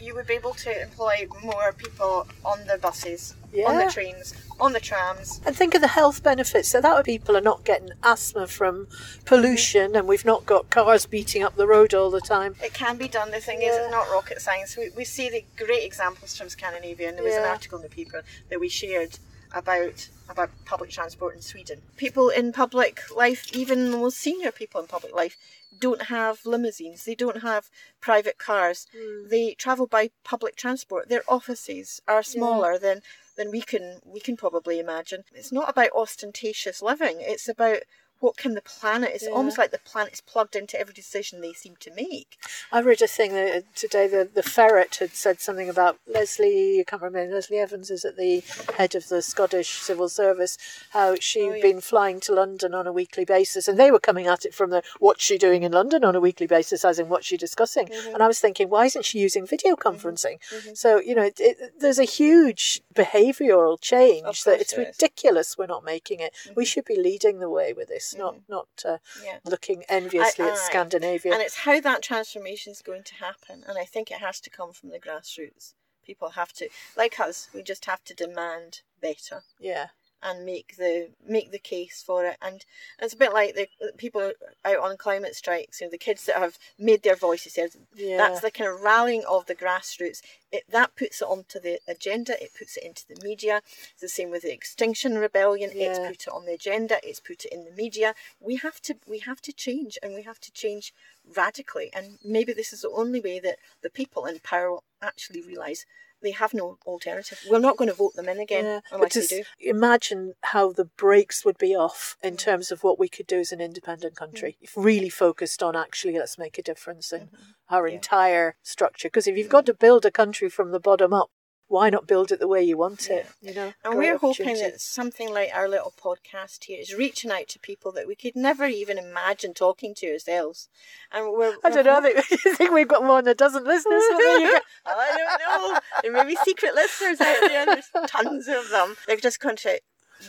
you 0.00 0.14
would 0.14 0.26
be 0.26 0.34
able 0.34 0.54
to 0.54 0.82
employ 0.82 1.26
more 1.42 1.72
people 1.72 2.26
on 2.44 2.66
the 2.66 2.78
buses, 2.78 3.34
on 3.66 3.78
the 3.78 3.90
trains, 3.90 4.34
on 4.60 4.72
the 4.72 4.80
trams. 4.80 5.40
And 5.46 5.54
think 5.56 5.74
of 5.74 5.80
the 5.80 5.88
health 5.88 6.22
benefits. 6.22 6.68
So 6.68 6.80
that 6.80 6.96
way 6.96 7.02
people 7.02 7.36
are 7.36 7.40
not 7.40 7.64
getting 7.64 7.90
asthma 8.02 8.46
from 8.46 8.88
pollution 9.24 9.94
and 9.94 10.08
we've 10.08 10.24
not 10.24 10.46
got 10.46 10.70
cars 10.70 11.06
beating 11.06 11.42
up 11.42 11.56
the 11.56 11.66
road 11.66 11.94
all 11.94 12.10
the 12.10 12.20
time. 12.20 12.56
It 12.62 12.74
can 12.74 12.96
be 12.96 13.08
done. 13.08 13.30
The 13.30 13.40
thing 13.40 13.62
is, 13.62 13.74
it's 13.74 13.90
not 13.90 14.10
rocket 14.10 14.40
science. 14.40 14.76
We, 14.76 14.90
we 14.96 15.04
see 15.04 15.30
the 15.30 15.44
great 15.56 15.84
examples 15.84 16.36
from 16.36 16.48
Scandinavia, 16.48 17.08
and 17.08 17.16
there 17.16 17.24
was 17.24 17.34
an 17.34 17.44
article 17.44 17.78
in 17.78 17.82
the 17.82 17.88
paper 17.88 18.22
that 18.50 18.60
we 18.60 18.68
shared 18.68 19.18
about 19.52 20.08
about 20.28 20.50
public 20.64 20.90
transport 20.90 21.34
in 21.34 21.42
Sweden. 21.42 21.80
People 21.96 22.28
in 22.28 22.52
public 22.52 23.00
life, 23.14 23.50
even 23.52 23.90
the 23.90 23.96
most 23.96 24.18
senior 24.18 24.52
people 24.52 24.80
in 24.80 24.86
public 24.86 25.14
life, 25.14 25.36
don't 25.78 26.02
have 26.02 26.44
limousines. 26.44 27.04
They 27.04 27.14
don't 27.14 27.42
have 27.42 27.70
private 28.00 28.38
cars. 28.38 28.86
Hmm. 28.94 29.28
They 29.28 29.54
travel 29.54 29.86
by 29.86 30.10
public 30.24 30.56
transport. 30.56 31.08
Their 31.08 31.22
offices 31.28 32.02
are 32.06 32.22
smaller 32.22 32.78
than 32.78 33.02
than 33.36 33.50
we 33.50 33.62
can 33.62 34.00
we 34.04 34.20
can 34.20 34.36
probably 34.36 34.78
imagine. 34.78 35.24
It's 35.34 35.52
not 35.52 35.70
about 35.70 35.90
ostentatious 35.94 36.82
living. 36.82 37.18
It's 37.20 37.48
about 37.48 37.80
what 38.20 38.36
can 38.36 38.54
the 38.54 38.62
planet? 38.62 39.10
It's 39.14 39.24
Yeah. 39.24 39.30
almost 39.30 39.58
like 39.58 39.70
the 39.70 39.78
planet 39.78 40.14
is 40.14 40.20
plugged 40.20 40.56
into 40.56 40.78
every 40.78 40.94
decision 40.94 41.40
they 41.40 41.52
seem 41.52 41.76
to 41.76 41.90
make. 41.92 42.36
I 42.72 42.80
read 42.80 43.02
a 43.02 43.06
thing 43.06 43.32
that, 43.34 43.56
uh, 43.56 43.60
today. 43.74 44.06
The 44.08 44.28
the 44.32 44.42
ferret 44.42 44.96
had 44.96 45.14
said 45.14 45.40
something 45.40 45.68
about 45.68 45.98
Leslie. 46.06 46.80
I 46.80 46.84
can't 46.84 47.02
remember. 47.02 47.34
Leslie 47.34 47.58
Evans 47.58 47.90
is 47.90 48.04
at 48.04 48.16
the 48.16 48.42
head 48.76 48.94
of 48.94 49.08
the 49.08 49.22
Scottish 49.22 49.80
Civil 49.80 50.08
Service. 50.08 50.56
How 50.90 51.14
she'd 51.20 51.58
oh, 51.58 51.60
been 51.60 51.80
flying 51.80 52.20
to 52.20 52.34
London 52.34 52.74
on 52.74 52.86
a 52.86 52.92
weekly 52.92 53.24
basis, 53.24 53.68
and 53.68 53.78
they 53.78 53.90
were 53.90 54.00
coming 54.00 54.26
at 54.26 54.44
it 54.44 54.54
from 54.54 54.70
the 54.70 54.82
what's 54.98 55.22
she 55.22 55.38
doing 55.38 55.62
in 55.62 55.72
London 55.72 56.04
on 56.04 56.16
a 56.16 56.20
weekly 56.20 56.46
basis, 56.46 56.84
as 56.84 56.98
in 56.98 57.08
what's 57.08 57.26
she 57.26 57.36
discussing. 57.36 57.86
Mm-hmm. 57.86 58.14
And 58.14 58.22
I 58.22 58.26
was 58.26 58.40
thinking, 58.40 58.68
why 58.68 58.86
isn't 58.86 59.04
she 59.04 59.18
using 59.18 59.46
video 59.46 59.74
mm-hmm. 59.74 59.88
conferencing? 59.88 60.38
Mm-hmm. 60.50 60.74
So 60.74 61.00
you 61.00 61.14
know, 61.14 61.24
it, 61.24 61.38
it, 61.38 61.74
there's 61.78 61.98
a 61.98 62.04
huge 62.04 62.82
behavioural 62.94 63.80
change 63.80 64.44
that 64.44 64.60
it's 64.60 64.76
ridiculous 64.76 65.56
we're 65.56 65.66
not 65.66 65.84
making 65.84 66.20
it. 66.20 66.34
We 66.56 66.64
should 66.64 66.84
be 66.84 66.96
leading 66.96 67.38
the 67.38 67.50
way 67.50 67.72
with 67.72 67.88
this, 67.88 68.07
not 68.14 68.36
not 68.48 68.68
uh, 68.84 68.98
Yeah. 69.24 69.38
looking 69.44 69.84
enviously 69.88 70.44
I- 70.44 70.48
at 70.48 70.54
aye. 70.54 70.66
Scandinavia. 70.66 71.32
And 71.32 71.42
it's 71.42 71.56
how 71.56 71.80
that 71.80 72.02
transformation 72.02 72.72
is 72.72 72.82
going 72.82 73.02
to 73.04 73.14
happen. 73.16 73.64
And 73.66 73.76
I 73.78 73.84
think 73.84 74.10
it 74.10 74.18
has 74.18 74.40
to 74.40 74.50
come 74.50 74.72
from 74.72 74.90
the 74.90 74.98
grassroots. 74.98 75.74
People 76.04 76.30
have 76.30 76.52
to, 76.54 76.68
like 76.96 77.20
us, 77.20 77.48
we 77.52 77.62
just 77.62 77.84
have 77.84 78.02
to 78.04 78.14
demand 78.14 78.80
better 79.00 79.42
yeah. 79.60 79.88
And 80.22 80.44
make 80.44 80.76
the 80.76 81.10
make 81.26 81.52
the 81.52 81.58
case 81.58 82.02
for 82.04 82.24
it. 82.24 82.36
And 82.42 82.64
it's 83.00 83.14
a 83.14 83.16
bit 83.16 83.32
like 83.32 83.54
the 83.54 83.68
people 83.96 84.32
out 84.64 84.78
on 84.78 84.96
climate 84.96 85.34
strikes, 85.34 85.80
you 85.80 85.86
know, 85.86 85.90
the 85.90 85.98
kids 85.98 86.26
that 86.26 86.36
have 86.36 86.58
made 86.78 87.02
their 87.02 87.16
voices 87.16 87.56
heard. 87.56 87.70
Yeah. 87.94 88.16
That's 88.16 88.40
the 88.40 88.50
kind 88.50 88.70
of 88.70 88.80
rallying 88.80 89.24
of 89.28 89.46
the 89.46 89.54
grassroots. 89.54 90.20
It, 90.50 90.64
that 90.70 90.96
puts 90.96 91.20
it 91.20 91.28
onto 91.28 91.60
the 91.60 91.78
agenda. 91.86 92.42
It 92.42 92.52
puts 92.58 92.76
it 92.76 92.84
into 92.84 93.06
the 93.06 93.22
media. 93.22 93.60
It's 93.92 94.00
the 94.00 94.08
same 94.08 94.30
with 94.30 94.42
the 94.42 94.52
Extinction 94.52 95.18
Rebellion. 95.18 95.70
Yeah. 95.74 95.90
It's 95.90 95.98
put 95.98 96.26
it 96.26 96.32
on 96.32 96.46
the 96.46 96.54
agenda. 96.54 96.98
It's 97.02 97.20
put 97.20 97.44
it 97.44 97.52
in 97.52 97.64
the 97.64 97.72
media. 97.72 98.14
We 98.40 98.56
have 98.56 98.80
to 98.82 98.96
we 99.06 99.18
have 99.20 99.40
to 99.42 99.52
change, 99.52 99.98
and 100.02 100.14
we 100.14 100.22
have 100.22 100.40
to 100.40 100.52
change 100.52 100.92
radically. 101.36 101.90
And 101.94 102.18
maybe 102.24 102.52
this 102.52 102.72
is 102.72 102.82
the 102.82 102.90
only 102.90 103.20
way 103.20 103.38
that 103.40 103.58
the 103.82 103.90
people 103.90 104.24
in 104.24 104.38
power 104.40 104.70
will 104.70 104.84
actually 105.02 105.42
realise 105.42 105.84
they 106.22 106.32
have 106.32 106.54
no 106.54 106.78
alternative. 106.86 107.40
We're 107.48 107.58
not 107.58 107.76
going 107.76 107.88
to 107.88 107.94
vote 107.94 108.14
them 108.14 108.28
in 108.28 108.38
again 108.38 108.64
Yeah, 108.64 108.80
unless 108.92 109.14
they 109.14 109.38
do. 109.38 109.44
imagine 109.60 110.34
how 110.42 110.72
the 110.72 110.84
brakes 110.84 111.44
would 111.44 111.58
be 111.58 111.74
off 111.74 112.16
in 112.22 112.34
mm. 112.34 112.38
terms 112.38 112.70
of 112.72 112.82
what 112.82 112.98
we 112.98 113.08
could 113.08 113.26
do 113.26 113.38
as 113.38 113.52
an 113.52 113.60
independent 113.60 114.16
country. 114.16 114.52
Mm. 114.60 114.64
If 114.64 114.72
really 114.76 115.08
focused 115.08 115.62
on 115.62 115.76
actually 115.76 116.18
let's 116.18 116.38
make 116.38 116.58
a 116.58 116.62
difference 116.62 117.12
in 117.12 117.22
mm-hmm. 117.22 117.50
our 117.70 117.86
entire 117.86 118.56
structure. 118.62 119.08
Because 119.08 119.26
if 119.26 119.36
you've 119.36 119.48
got 119.48 119.66
to 119.66 119.74
build 119.74 120.04
a 120.04 120.10
country 120.10 120.48
from 120.48 120.72
the 120.72 120.80
bottom 120.80 121.12
up, 121.12 121.30
why 121.68 121.90
not 121.90 122.06
build 122.06 122.32
it 122.32 122.40
the 122.40 122.48
way 122.48 122.62
you 122.62 122.76
want 122.76 123.10
it? 123.10 123.26
You 123.42 123.54
know, 123.54 123.72
And 123.84 123.96
we're 123.96 124.16
hoping 124.16 124.54
that 124.54 124.80
something 124.80 125.32
like 125.32 125.50
our 125.54 125.68
little 125.68 125.92
podcast 126.02 126.64
here 126.64 126.80
is 126.80 126.94
reaching 126.94 127.30
out 127.30 127.48
to 127.48 127.58
people 127.58 127.92
that 127.92 128.08
we 128.08 128.16
could 128.16 128.34
never 128.34 128.66
even 128.66 128.98
imagine 128.98 129.52
talking 129.54 129.94
to 129.96 130.12
ourselves. 130.12 130.68
And 131.12 131.30
we're, 131.32 131.54
I 131.62 131.70
don't 131.70 131.84
know. 131.84 131.98
I 132.04 132.22
think, 132.22 132.72
we've 132.72 132.88
got 132.88 133.04
more 133.04 133.20
than 133.20 133.32
a 133.32 133.34
dozen 133.34 133.64
listeners. 133.64 134.02
but 134.10 134.18
there 134.18 134.40
you 134.40 134.52
go. 134.52 134.60
Oh, 134.86 134.98
I 134.98 135.16
don't 135.16 135.72
know. 135.72 135.80
There 136.02 136.12
may 136.12 136.24
be 136.24 136.36
secret 136.44 136.74
listeners 136.74 137.20
out 137.20 137.40
there. 137.40 137.66
There's 137.66 137.90
tons 138.06 138.48
of 138.48 138.70
them. 138.70 138.96
They're 139.06 139.16
just 139.16 139.40
going 139.40 139.56
to 139.56 139.80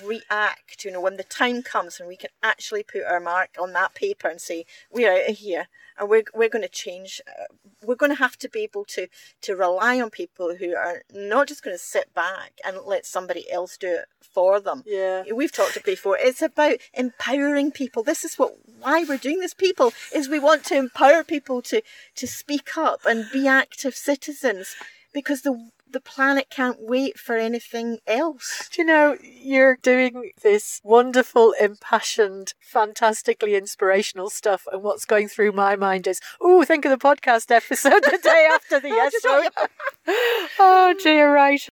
react, 0.03 0.83
you 0.85 0.91
know, 0.91 1.01
when 1.01 1.17
the 1.17 1.23
time 1.23 1.61
comes 1.63 1.99
when 1.99 2.07
we 2.07 2.15
can 2.15 2.29
actually 2.41 2.83
put 2.83 3.03
our 3.03 3.19
mark 3.19 3.51
on 3.59 3.73
that 3.73 3.95
paper 3.95 4.27
and 4.27 4.41
say, 4.41 4.65
we're 4.91 5.11
out 5.11 5.29
of 5.29 5.37
here 5.37 5.67
and 5.97 6.09
we're, 6.09 6.23
we're 6.33 6.49
going 6.49 6.63
to 6.63 6.69
change. 6.69 7.21
Uh, 7.27 7.45
we're 7.83 7.95
going 7.95 8.11
to 8.11 8.17
have 8.17 8.37
to 8.37 8.49
be 8.49 8.61
able 8.61 8.85
to, 8.85 9.07
to 9.41 9.55
rely 9.55 9.99
on 10.01 10.09
people 10.09 10.55
who 10.55 10.75
are 10.75 11.03
not 11.13 11.47
just 11.47 11.63
going 11.63 11.75
to 11.75 11.83
sit 11.83 12.13
back 12.13 12.53
and 12.65 12.77
let 12.85 13.05
somebody 13.05 13.49
else 13.51 13.77
do 13.77 13.87
it 13.87 14.05
for 14.21 14.59
them. 14.59 14.83
Yeah. 14.85 15.23
We've 15.33 15.51
talked 15.51 15.75
about 15.75 15.85
before. 15.85 16.17
It's 16.19 16.41
about 16.41 16.77
empowering 16.93 17.71
people. 17.71 18.03
This 18.03 18.23
is 18.23 18.37
what 18.37 18.55
why 18.79 19.03
we're 19.03 19.17
doing 19.17 19.39
this. 19.39 19.53
People 19.53 19.93
is 20.13 20.29
we 20.29 20.39
want 20.39 20.63
to 20.65 20.75
empower 20.75 21.23
people 21.23 21.61
to 21.63 21.81
to 22.15 22.27
speak 22.27 22.77
up 22.77 23.01
and 23.05 23.25
be 23.31 23.47
active 23.47 23.95
citizens 23.95 24.75
because 25.13 25.41
the 25.41 25.69
the 25.91 25.99
planet 25.99 26.47
can't 26.49 26.77
wait 26.79 27.17
for 27.17 27.35
anything 27.35 27.99
else. 28.07 28.69
Do 28.73 28.81
you 28.81 28.85
know, 28.85 29.17
you're 29.21 29.77
doing 29.81 30.31
this 30.41 30.81
wonderful, 30.83 31.53
impassioned, 31.59 32.53
fantastically 32.59 33.55
inspirational 33.55 34.29
stuff, 34.29 34.67
and 34.71 34.83
what's 34.83 35.05
going 35.05 35.27
through 35.27 35.51
my 35.53 35.75
mind 35.75 36.07
is, 36.07 36.19
oh, 36.39 36.63
think 36.63 36.85
of 36.85 36.91
the 36.91 36.97
podcast 36.97 37.51
episode 37.51 38.03
the 38.03 38.19
day 38.21 38.47
after 38.53 38.79
the 38.79 38.89
yes 38.89 39.13
oh, 40.59 40.95
dear, 41.01 41.33
right. 41.33 41.67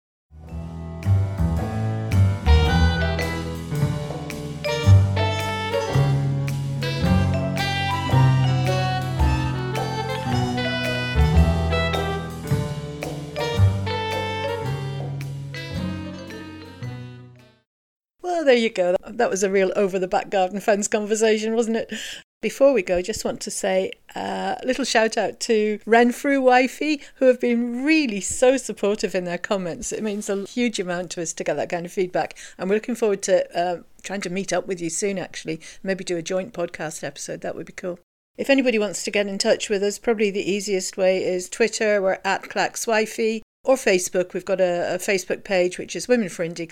There 18.45 18.55
you 18.55 18.71
go. 18.71 18.97
That 19.07 19.31
was 19.31 19.43
a 19.43 19.51
real 19.51 19.73
over 19.75 19.99
the 19.99 20.07
back 20.07 20.31
garden 20.31 20.61
fence 20.61 20.87
conversation, 20.87 21.55
wasn't 21.55 21.77
it? 21.77 21.95
Before 22.43 22.75
we 22.75 22.83
go, 22.83 23.01
just 23.01 23.25
want 23.25 23.41
to 23.41 23.51
say 23.51 23.91
a 24.15 24.61
little 24.67 24.85
shout 24.85 25.17
out 25.17 25.41
to 25.41 25.79
Renfrew 25.87 26.43
WFI, 26.43 27.03
who 27.15 27.25
have 27.25 27.41
been 27.41 27.85
really 27.85 28.21
so 28.21 28.59
supportive 28.59 29.15
in 29.15 29.25
their 29.25 29.39
comments. 29.39 29.93
It 29.93 30.03
means 30.03 30.29
a 30.29 30.45
huge 30.45 30.79
amount 30.79 31.13
to 31.13 31.23
us 31.23 31.33
to 31.33 31.43
get 31.43 31.57
that 31.57 31.71
kind 31.71 31.87
of 31.87 31.93
feedback. 31.93 32.37
And 32.59 32.69
we're 32.69 32.77
looking 32.77 32.97
forward 32.97 33.23
to 33.23 33.59
uh, 33.59 33.83
trying 34.03 34.21
to 34.21 34.31
meet 34.31 34.53
up 34.53 34.67
with 34.67 34.79
you 34.79 34.91
soon, 34.91 35.19
actually. 35.19 35.59
Maybe 35.83 36.05
do 36.05 36.19
a 36.19 36.23
joint 36.23 36.53
podcast 36.53 37.03
episode. 37.03 37.41
That 37.41 37.57
would 37.57 37.65
be 37.65 37.73
cool. 37.73 37.99
If 38.37 38.51
anybody 38.51 38.79
wants 38.79 39.05
to 39.05 39.11
get 39.11 39.27
in 39.27 39.39
touch 39.39 39.71
with 39.71 39.83
us, 39.83 39.99
probably 39.99 40.31
the 40.31 40.51
easiest 40.51 40.99
way 40.99 41.25
is 41.25 41.49
Twitter. 41.49 42.03
We're 42.03 42.19
at 42.27 42.43
ClacksWFI. 42.43 43.41
Or 43.65 43.77
Facebook. 43.77 44.35
We've 44.35 44.45
got 44.45 44.61
a, 44.61 44.97
a 44.97 44.99
Facebook 44.99 45.45
page, 45.45 45.79
which 45.79 45.97
is 45.97 46.09
Women 46.09 46.29
for 46.29 46.43
Indy 46.43 46.69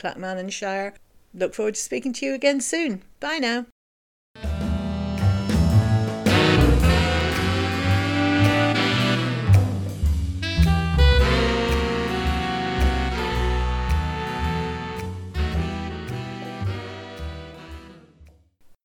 Shire. 0.50 0.92
Look 1.34 1.54
forward 1.54 1.74
to 1.74 1.80
speaking 1.80 2.12
to 2.14 2.26
you 2.26 2.34
again 2.34 2.60
soon. 2.60 3.02
Bye 3.20 3.38
now. 3.38 3.66